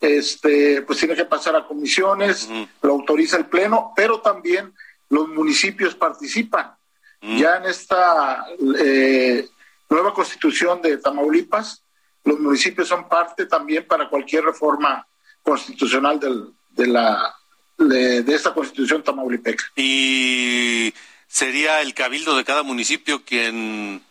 [0.00, 2.68] este, pues tiene que pasar a comisiones, uh -huh.
[2.82, 4.72] lo autoriza el Pleno, pero también
[5.10, 6.74] los municipios participan.
[7.20, 7.38] Uh -huh.
[7.38, 8.46] Ya en esta
[8.78, 9.48] eh,
[9.90, 11.82] nueva constitución de Tamaulipas,
[12.24, 15.06] los municipios son parte también para cualquier reforma
[15.42, 17.34] constitucional del, de, la,
[17.78, 19.64] de, de esta constitución tamaulipeca.
[19.76, 20.92] ¿Y
[21.26, 24.02] sería el cabildo de cada municipio quien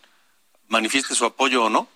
[0.68, 1.88] manifieste su apoyo o no?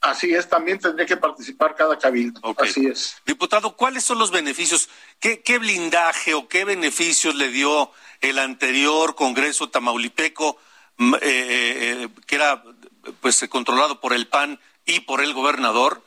[0.00, 2.40] Así es, también tendría que participar cada cabildo.
[2.42, 2.70] Okay.
[2.70, 3.16] Así es.
[3.26, 4.88] Diputado, ¿cuáles son los beneficios?
[5.18, 10.56] ¿Qué, ¿Qué, blindaje o qué beneficios le dio el anterior Congreso Tamaulipeco,
[10.98, 12.62] eh, eh, que era
[13.20, 16.02] pues controlado por el PAN y por el gobernador?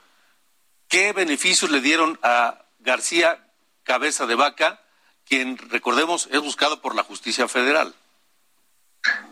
[0.88, 3.43] ¿Qué beneficios le dieron a García
[3.84, 4.82] Cabeza de Vaca,
[5.26, 7.94] quien, recordemos, es buscado por la justicia federal?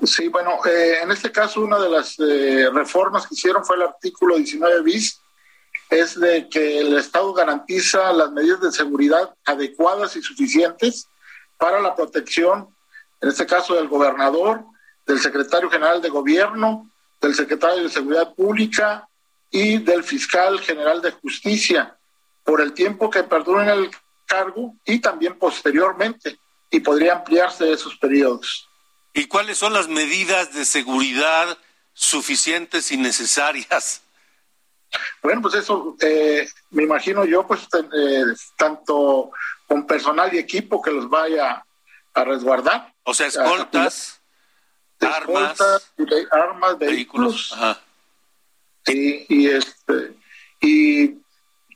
[0.04, 3.84] Sí, bueno, eh, en este caso una de las eh, reformas que hicieron fue el
[3.84, 5.22] artículo 19 bis,
[5.89, 11.08] es de que el Estado garantiza las medidas de seguridad adecuadas y suficientes
[11.58, 12.76] para la protección,
[13.22, 14.64] en este caso del gobernador,
[15.06, 16.89] del secretario general de gobierno,
[17.20, 19.08] del secretario de Seguridad Pública
[19.49, 21.95] y del fiscal general de justicia
[22.43, 23.91] por el tiempo que perduren el
[24.32, 28.70] cargo y también posteriormente, y podría ampliarse esos periodos.
[29.14, 31.58] ¿Y cuáles son las medidas de seguridad
[31.94, 34.02] suficientes y necesarias?
[35.22, 38.24] Bueno, pues eso eh, me imagino yo, pues eh,
[38.58, 39.32] tanto
[39.68, 41.66] con personal y equipo que los vaya
[42.14, 42.94] a resguardar.
[43.04, 44.22] O sea, escoltas,
[45.02, 45.92] a, armas, escoltas,
[46.32, 47.50] armas, vehículos.
[47.50, 47.54] vehículos.
[47.54, 47.82] Ajá.
[48.86, 50.16] Sí, y este
[50.62, 51.22] y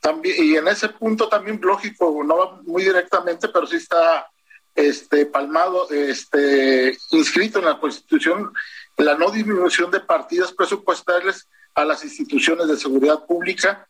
[0.06, 4.30] también y en ese punto también lógico, no va muy directamente, pero sí está
[4.72, 8.52] este, palmado, este, inscrito en la Constitución
[8.98, 13.88] la no disminución de partidas presupuestarias a las instituciones de seguridad pública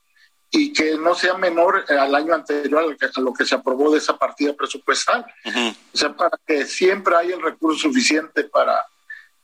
[0.51, 3.55] y que no sea menor al año anterior a lo que, a lo que se
[3.55, 5.27] aprobó de esa partida presupuestal.
[5.45, 5.77] Uh -huh.
[5.93, 8.87] O sea, para que siempre haya el recurso suficiente para,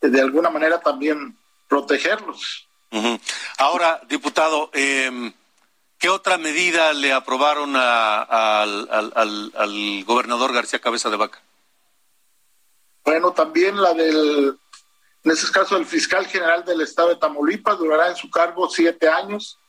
[0.01, 1.37] de alguna manera, también
[1.69, 2.67] protegerlos.
[2.91, 3.21] Uh -huh.
[3.59, 5.33] Ahora, diputado, eh,
[6.03, 11.41] ¿Qué otra medida le aprobaron a, a, al, al, al, gobernador García Cabeza de Vaca?
[13.05, 14.59] Bueno, también la del
[15.23, 19.09] En ese caso, el fiscal general del estado de Tamaulipas durará en su cargo siete
[19.09, 19.61] años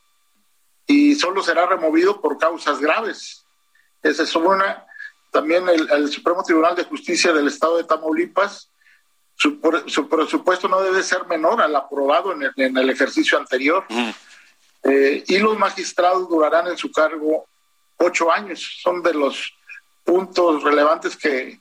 [0.87, 3.45] y solo será removido por causas graves.
[4.01, 4.87] Esa es una.
[5.29, 8.71] También el, Supremo Tribunal de Justicia del estado de Tamaulipas,
[9.35, 9.59] su,
[10.09, 13.85] presupuesto no debe ser menor al aprobado en el, ejercicio anterior.
[14.83, 17.47] Eh, y los magistrados durarán en su cargo
[17.97, 18.79] ocho años.
[18.81, 19.53] Son de los
[20.03, 21.59] puntos relevantes que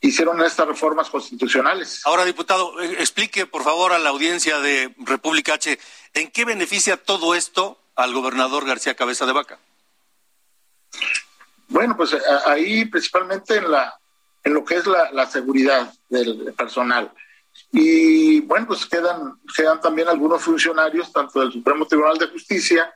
[0.00, 2.02] hicieron estas reformas constitucionales.
[2.04, 5.78] Ahora, diputado, eh, explique por favor a la audiencia de República H,
[6.14, 9.58] ¿en qué beneficia todo esto al gobernador García Cabeza de Vaca?
[11.68, 12.14] Bueno, pues
[12.46, 13.98] ahí principalmente en la
[14.44, 17.10] en lo que es la, seguridad del personal.
[17.72, 22.94] Y bueno, pues quedan, quedan también algunos funcionarios, tanto del Supremo Tribunal de Justicia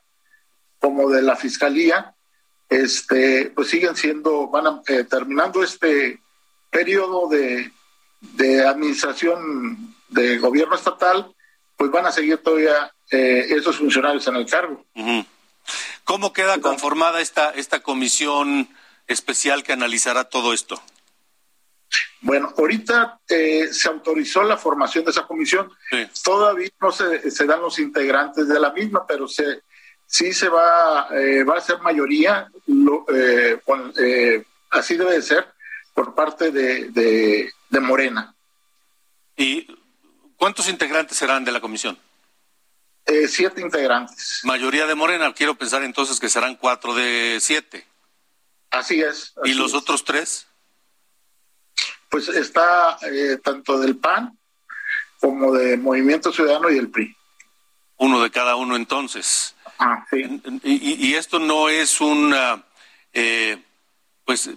[0.78, 2.14] como de la Fiscalía,
[2.68, 6.20] este, pues siguen siendo, van eh, terminando este
[6.70, 7.72] periodo de,
[8.20, 11.34] de, administración de gobierno estatal,
[11.76, 14.84] pues van a seguir todavía eh, esos funcionarios en el cargo.
[16.04, 18.68] ¿Cómo queda conformada esta, esta comisión
[19.06, 20.80] especial que analizará todo esto?
[22.20, 25.70] Bueno, ahorita eh, se autorizó la formación de esa comisión.
[26.24, 29.62] Todavía no se, se, dan los integrantes de la misma, pero se,
[30.06, 32.50] sí se va, eh, va a ser mayoría,
[33.14, 35.46] eh, así debe de ser,
[35.94, 38.34] por parte de, de, Morena.
[39.36, 39.68] ¿Y
[40.36, 41.98] cuántos integrantes serán de la comisión?
[43.26, 44.40] siete integrantes.
[44.42, 47.86] Mayoría de Morena, quiero pensar entonces que serán cuatro de siete.
[48.70, 49.32] Así es.
[49.44, 50.46] ¿Y los otros tres?
[52.08, 54.38] Pues está eh, tanto del PAN
[55.20, 57.14] como de Movimiento Ciudadano y el PRI.
[57.96, 59.54] Uno de cada uno entonces.
[59.78, 60.40] Ah, sí.
[60.62, 62.64] Y, esto no es una,
[63.12, 63.62] eh,
[64.24, 64.50] pues,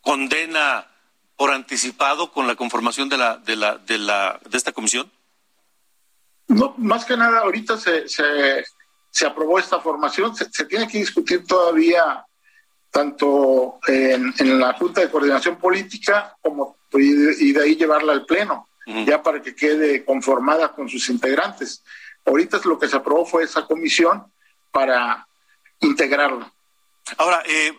[0.00, 0.86] condena
[1.36, 5.10] por anticipado con la conformación de la, de la, de la, de esta comisión.
[6.48, 8.64] No, más que nada, ahorita se, se,
[9.10, 12.24] se aprobó esta formación, se, se, tiene que discutir todavía
[12.90, 18.68] tanto en, en, la Junta de Coordinación Política como y de ahí llevarla al Pleno,
[18.86, 21.84] ya para que quede conformada con sus integrantes.
[22.24, 24.24] Ahorita lo que se aprobó fue esa comisión
[24.70, 25.26] para
[25.80, 26.50] integrarla.
[27.18, 27.76] Ahora, eh,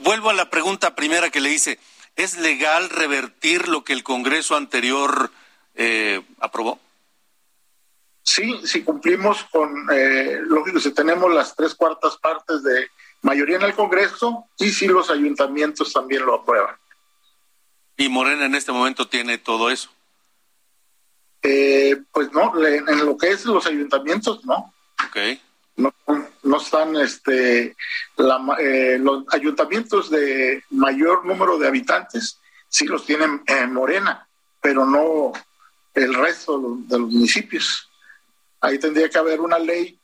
[0.00, 1.78] vuelvo a la pregunta primera que le hice.
[2.14, 5.30] ¿Es legal revertir lo que el Congreso anterior
[5.74, 6.78] eh, aprobó?
[8.22, 12.88] Sí, si cumplimos con, eh, lógico, si tenemos las tres cuartas partes de
[13.22, 16.76] mayoría en el Congreso y si los ayuntamientos también lo aprueban.
[17.96, 19.90] ¿Y Morena en este momento tiene todo eso?
[21.42, 24.74] Eh, pues no, en lo que es los ayuntamientos, no.
[25.06, 25.40] Ok.
[25.76, 25.94] No,
[26.42, 27.76] no están, este,
[28.58, 34.26] eh, los ayuntamientos de mayor número de habitantes sí los tienen en Morena,
[34.60, 35.32] pero no
[35.94, 37.88] el resto de los municipios.
[38.60, 39.98] Ahí tendría que haber una ley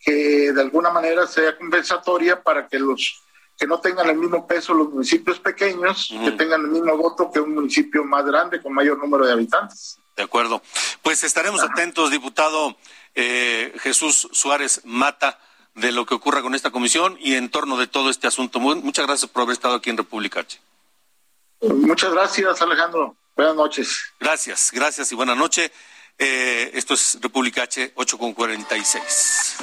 [0.00, 3.22] que de alguna manera sea compensatoria para que los
[3.58, 7.40] que no tengan el mismo peso los municipios pequeños, que tengan el mismo voto que
[7.40, 9.98] un municipio más grande con mayor número de habitantes.
[10.16, 10.62] De acuerdo.
[11.02, 12.76] Pues estaremos atentos, diputado
[13.16, 15.40] eh, Jesús Suárez Mata,
[15.74, 18.60] de lo que ocurra con esta comisión y en torno de todo este asunto.
[18.60, 20.60] muchas gracias por haber estado aquí en República H.
[21.62, 23.16] Muchas gracias, Alejandro.
[23.36, 24.12] Buenas noches.
[24.20, 25.70] Gracias, gracias y buenas noches.
[26.20, 29.56] Eh, esto es República H, 8 con 46.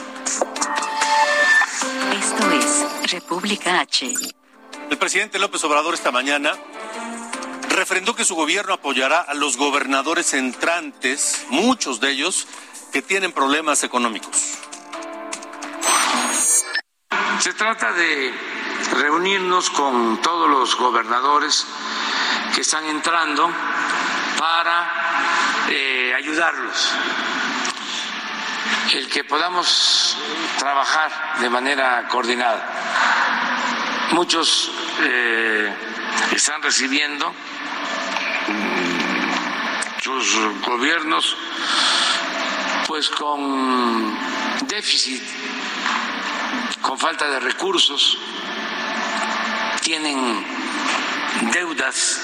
[2.17, 4.13] Esto es República H.
[4.89, 6.53] El presidente López Obrador esta mañana
[7.67, 12.47] refrendó que su gobierno apoyará a los gobernadores entrantes, muchos de ellos
[12.93, 14.57] que tienen problemas económicos.
[17.39, 18.33] Se trata de
[18.93, 21.65] reunirnos con todos los gobernadores
[22.55, 23.51] que están entrando
[24.39, 25.34] para
[26.15, 26.93] ayudarlos
[28.93, 30.17] el que podamos
[30.57, 34.07] trabajar de manera coordinada.
[34.11, 35.73] Muchos eh,
[36.31, 37.33] están recibiendo
[38.47, 41.35] mm, sus gobiernos
[42.87, 44.17] pues con
[44.67, 45.23] déficit,
[46.81, 48.17] con falta de recursos,
[49.81, 50.45] tienen
[51.51, 52.21] deudas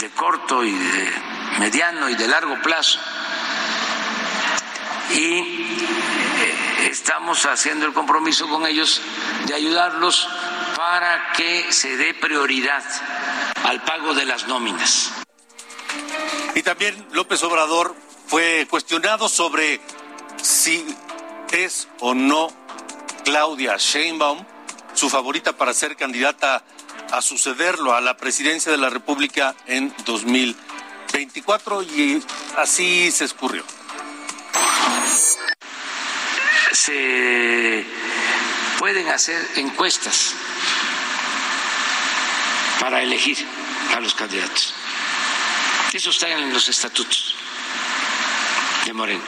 [0.00, 2.98] de corto y de mediano y de largo plazo
[5.10, 9.00] y eh, estamos haciendo el compromiso con ellos
[9.46, 10.28] de ayudarlos
[10.76, 12.84] para que se dé prioridad
[13.64, 15.12] al pago de las nóminas.
[16.54, 17.94] Y también López Obrador
[18.26, 19.80] fue cuestionado sobre
[20.42, 20.84] si
[21.52, 22.48] es o no
[23.24, 24.44] Claudia Sheinbaum
[24.94, 26.64] su favorita para ser candidata
[27.10, 30.67] a sucederlo a la presidencia de la República en 2020.
[31.18, 32.22] 24 y
[32.58, 33.64] así se escurrió.
[36.70, 37.84] Se
[38.78, 40.34] pueden hacer encuestas
[42.78, 43.36] para elegir
[43.96, 44.74] a los candidatos.
[45.92, 47.34] Eso está en los estatutos
[48.84, 49.24] de Moreno.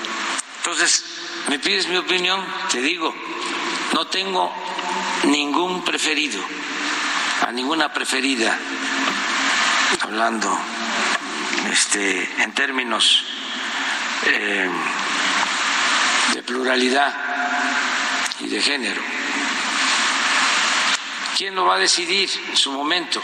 [0.59, 1.05] Entonces,
[1.49, 3.13] me pides mi opinión, te digo,
[3.95, 4.53] no tengo
[5.25, 6.41] ningún preferido,
[7.45, 8.57] a ninguna preferida,
[10.03, 10.57] hablando
[11.71, 13.25] este, en términos
[14.27, 14.71] eh,
[16.35, 17.15] de pluralidad
[18.41, 19.01] y de género.
[21.37, 23.21] ¿Quién lo va a decidir en su momento?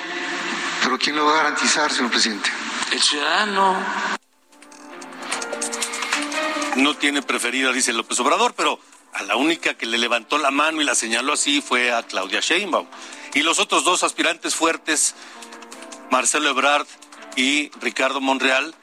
[0.82, 2.51] ¿Pero quién lo va a garantizar, señor presidente?
[2.91, 3.76] El ciudadano.
[6.76, 8.78] No tiene preferida, dice López Obrador, pero
[9.12, 12.41] a la única que le levantó la mano y la señaló así fue a Claudia
[12.41, 12.87] Sheinbaum.
[13.34, 15.14] Y los otros dos aspirantes fuertes,
[16.11, 16.87] Marcelo Ebrard
[17.37, 18.74] y Ricardo Monreal,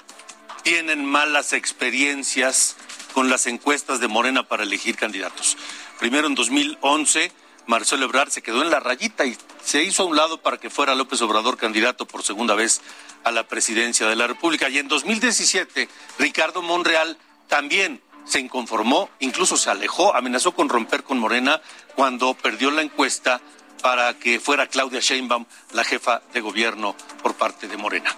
[0.64, 2.78] tienen malas experiencias
[3.14, 5.58] con las encuestas de Morena para elegir candidatos.
[6.00, 7.32] Primero en 2011
[7.66, 10.70] Marcelo Ebrard se quedó en la rayita y se hizo a un lado para que
[10.70, 12.82] fuera López Obrador candidato por segunda vez
[13.24, 14.70] a la presidencia de la República.
[14.70, 15.88] Y en 2017,
[16.20, 21.62] Ricardo Monreal también se inconformó, incluso se alejó, amenazó con romper con Morena
[21.96, 23.42] cuando perdió la encuesta
[23.82, 28.16] para que fuera Claudia Sheinbaum la jefa de gobierno por parte de Morena.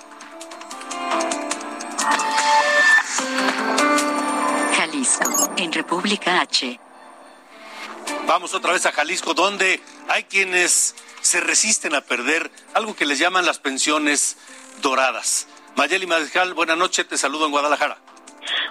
[5.85, 6.79] República H.
[8.25, 9.79] Vamos otra vez a Jalisco, donde
[10.09, 14.35] hay quienes se resisten a perder algo que les llaman las pensiones
[14.81, 15.45] doradas.
[15.75, 17.99] Mayeli Madejal, buenas noches, te saludo en Guadalajara.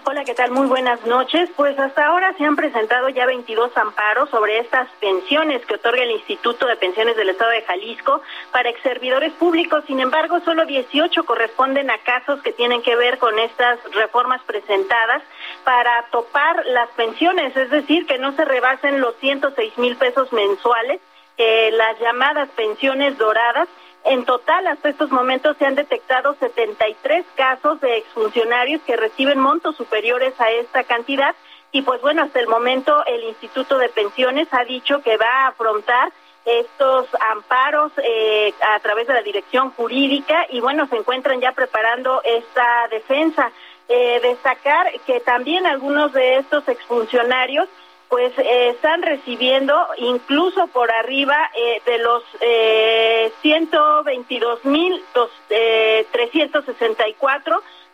[0.07, 0.51] Hola, ¿qué tal?
[0.51, 1.49] Muy buenas noches.
[1.57, 6.11] Pues hasta ahora se han presentado ya 22 amparos sobre estas pensiones que otorga el
[6.11, 8.21] Instituto de Pensiones del Estado de Jalisco
[8.53, 9.83] para ex servidores públicos.
[9.87, 15.23] Sin embargo, solo 18 corresponden a casos que tienen que ver con estas reformas presentadas
[15.65, 21.01] para topar las pensiones, es decir, que no se rebasen los 106 mil pesos mensuales,
[21.39, 23.69] las llamadas pensiones doradas
[24.05, 29.77] en total, hasta estos momentos se han detectado 73 casos de exfuncionarios que reciben montos
[29.77, 31.35] superiores a esta cantidad
[31.73, 35.47] y pues bueno, hasta el momento el Instituto de Pensiones ha dicho que va a
[35.49, 36.13] afrontar
[36.45, 42.21] estos amparos eh, a través de la dirección jurídica y bueno, se encuentran ya preparando
[42.25, 43.51] esta defensa.
[43.87, 47.69] Eh, destacar que también algunos de estos exfuncionarios
[48.15, 55.03] pues eh, están recibiendo incluso por arriba eh, de los eh, 122 mil
[55.51, 56.07] eh,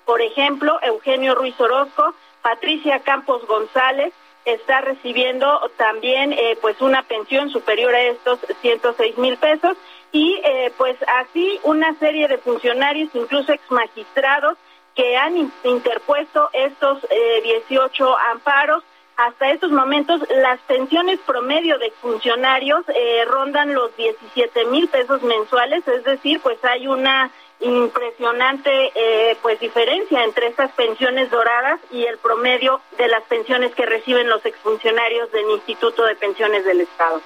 [0.05, 2.13] por ejemplo, Eugenio Ruiz Orozco,
[2.43, 4.13] Patricia Campos González
[4.45, 9.79] está recibiendo también pues una pensión superior a estos 106 mil pesos
[10.13, 10.39] y
[10.77, 14.59] pues así una serie de funcionarios, incluso ex magistrados,
[14.95, 17.07] que han interpuesto estos
[17.43, 18.83] 18 amparos
[19.17, 25.87] hasta estos momentos las pensiones promedio de funcionarios eh, rondan los 17 mil pesos mensuales,
[25.87, 27.31] es decir, pues hay una
[27.61, 33.85] impresionante eh, pues diferencia entre estas pensiones doradas y el promedio de las pensiones que
[33.85, 37.21] reciben los exfuncionarios del Instituto de Pensiones del Estado.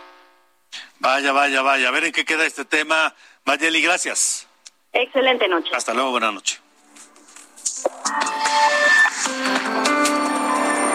[0.98, 1.88] Vaya, vaya, vaya.
[1.88, 3.14] A ver en qué queda este tema.
[3.44, 4.48] Mayeli, gracias.
[4.92, 5.70] Excelente noche.
[5.74, 6.58] Hasta luego, buena noche.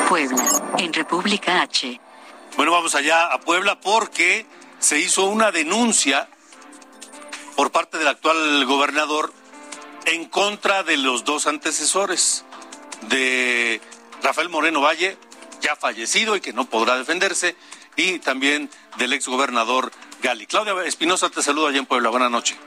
[0.09, 0.43] Puebla,
[0.77, 1.99] en República H.
[2.55, 4.45] Bueno, vamos allá a Puebla porque
[4.79, 6.27] se hizo una denuncia
[7.55, 9.33] por parte del actual gobernador
[10.05, 12.45] en contra de los dos antecesores
[13.09, 13.81] de
[14.23, 15.17] Rafael Moreno Valle,
[15.61, 17.55] ya fallecido y que no podrá defenderse,
[17.95, 19.91] y también del exgobernador
[20.21, 20.47] Gali.
[20.47, 22.09] Claudia Espinosa te saluda allá en Puebla.
[22.09, 22.57] Buenas noches.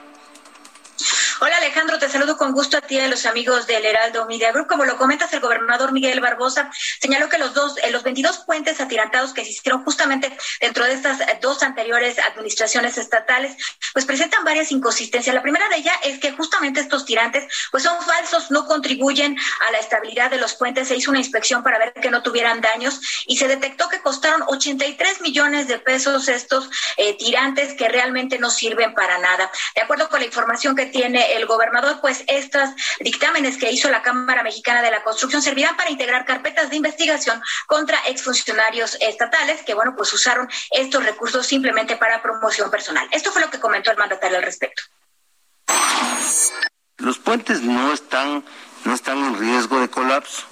[1.45, 4.53] Hola Alejandro, te saludo con gusto a ti y a los amigos del Heraldo Media
[4.53, 4.69] Group.
[4.69, 6.71] Como lo comentas, el gobernador Miguel Barbosa
[7.01, 10.31] señaló que los dos, eh, los 22 puentes atirantados que se hicieron justamente
[10.61, 13.57] dentro de estas dos anteriores administraciones estatales,
[13.93, 15.35] pues presentan varias inconsistencias.
[15.35, 19.37] La primera de ellas es que justamente estos tirantes, pues son falsos, no contribuyen
[19.67, 20.87] a la estabilidad de los puentes.
[20.87, 24.45] Se hizo una inspección para ver que no tuvieran daños y se detectó que costaron
[24.47, 29.51] 83 millones de pesos estos eh, tirantes que realmente no sirven para nada.
[29.75, 32.71] De acuerdo con la información que tiene el gobernador, pues estos
[33.01, 37.41] dictámenes que hizo la Cámara Mexicana de la Construcción servirán para integrar carpetas de investigación
[37.67, 43.09] contra exfuncionarios estatales que, bueno, pues usaron estos recursos simplemente para promoción personal.
[43.11, 44.83] Esto fue lo que comentó el mandatario al respecto.
[46.99, 48.45] Los puentes no están,
[48.85, 50.45] no están en riesgo de colapso,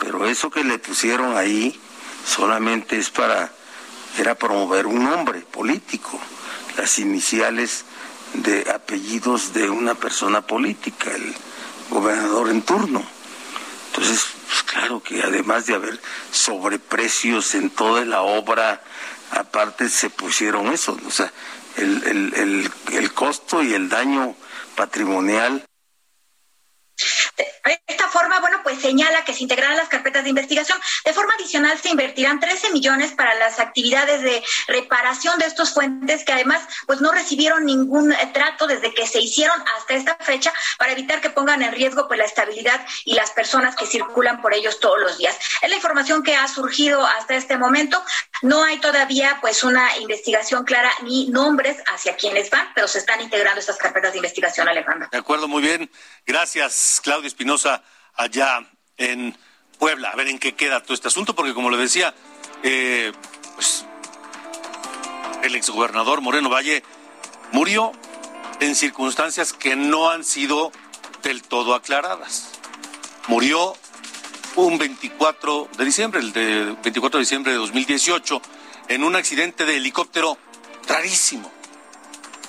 [0.00, 1.78] pero eso que le pusieron ahí
[2.26, 3.52] solamente es para,
[4.18, 6.18] era promover un nombre político.
[6.76, 7.84] Las iniciales
[8.34, 11.34] de apellidos de una persona política, el
[11.90, 13.04] gobernador en turno.
[13.88, 18.82] Entonces, pues claro que además de haber sobreprecios en toda la obra,
[19.30, 21.32] aparte se pusieron eso, o sea,
[21.76, 24.34] el, el, el, el costo y el daño
[24.76, 25.64] patrimonial
[27.70, 30.78] de esta forma, bueno, pues señala que se integrarán las carpetas de investigación.
[31.04, 36.24] De forma adicional, se invertirán 13 millones para las actividades de reparación de estos fuentes
[36.24, 40.52] que además, pues no recibieron ningún eh, trato desde que se hicieron hasta esta fecha
[40.78, 44.54] para evitar que pongan en riesgo pues la estabilidad y las personas que circulan por
[44.54, 45.36] ellos todos los días.
[45.60, 48.02] Es la información que ha surgido hasta este momento.
[48.42, 53.20] No hay todavía pues una investigación clara ni nombres hacia quienes van, pero se están
[53.20, 55.08] integrando estas carpetas de investigación, Alejandro.
[55.12, 55.90] De acuerdo, muy bien.
[56.26, 57.51] Gracias, Claudio Espinosa,
[58.14, 59.36] allá en
[59.78, 60.10] Puebla.
[60.10, 62.14] A ver en qué queda todo este asunto, porque como le decía,
[62.62, 63.12] eh,
[63.54, 63.84] pues
[65.42, 66.82] el exgobernador Moreno Valle
[67.52, 67.92] murió
[68.60, 70.72] en circunstancias que no han sido
[71.22, 72.52] del todo aclaradas.
[73.28, 73.74] Murió
[74.56, 78.40] un 24 de diciembre, el de 24 de diciembre de 2018,
[78.88, 80.38] en un accidente de helicóptero
[80.86, 81.50] rarísimo.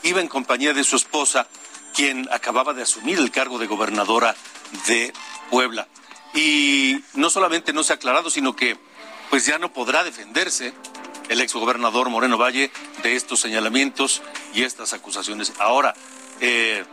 [0.04, 1.48] Iba en compañía de su esposa
[1.94, 4.36] quien acababa de asumir el cargo de gobernadora
[4.88, 5.14] de
[5.50, 5.88] Puebla.
[6.34, 8.78] Y no solamente no se ha aclarado, sino que
[9.30, 10.74] pues ya no podrá defenderse
[11.30, 12.72] el exgobernador Moreno Valle
[13.02, 14.22] de estos señalamientos
[14.54, 15.54] y estas acusaciones.
[15.60, 15.94] Ahora,
[16.40, 16.84] eh,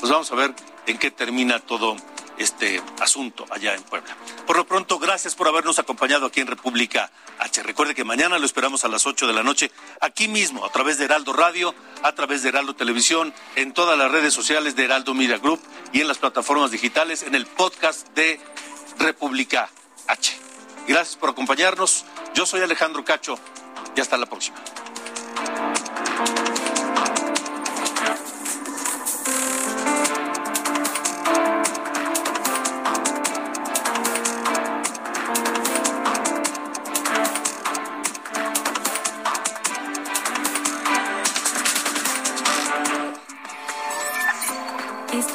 [0.00, 0.54] pues vamos a ver
[0.86, 1.96] en qué termina todo
[2.38, 4.16] este asunto allá en Puebla.
[4.46, 7.62] Por lo pronto, gracias por habernos acompañado aquí en República H.
[7.62, 9.70] Recuerde que mañana lo esperamos a las 8 de la noche,
[10.00, 14.10] aquí mismo, a través de Heraldo Radio, a través de Heraldo Televisión, en todas las
[14.10, 15.60] redes sociales de Heraldo Media Group
[15.92, 18.40] y en las plataformas digitales, en el podcast de
[18.98, 19.68] República
[20.06, 20.36] H.
[20.86, 22.04] Gracias por acompañarnos.
[22.34, 23.38] Yo soy Alejandro Cacho
[23.96, 24.56] y hasta la próxima.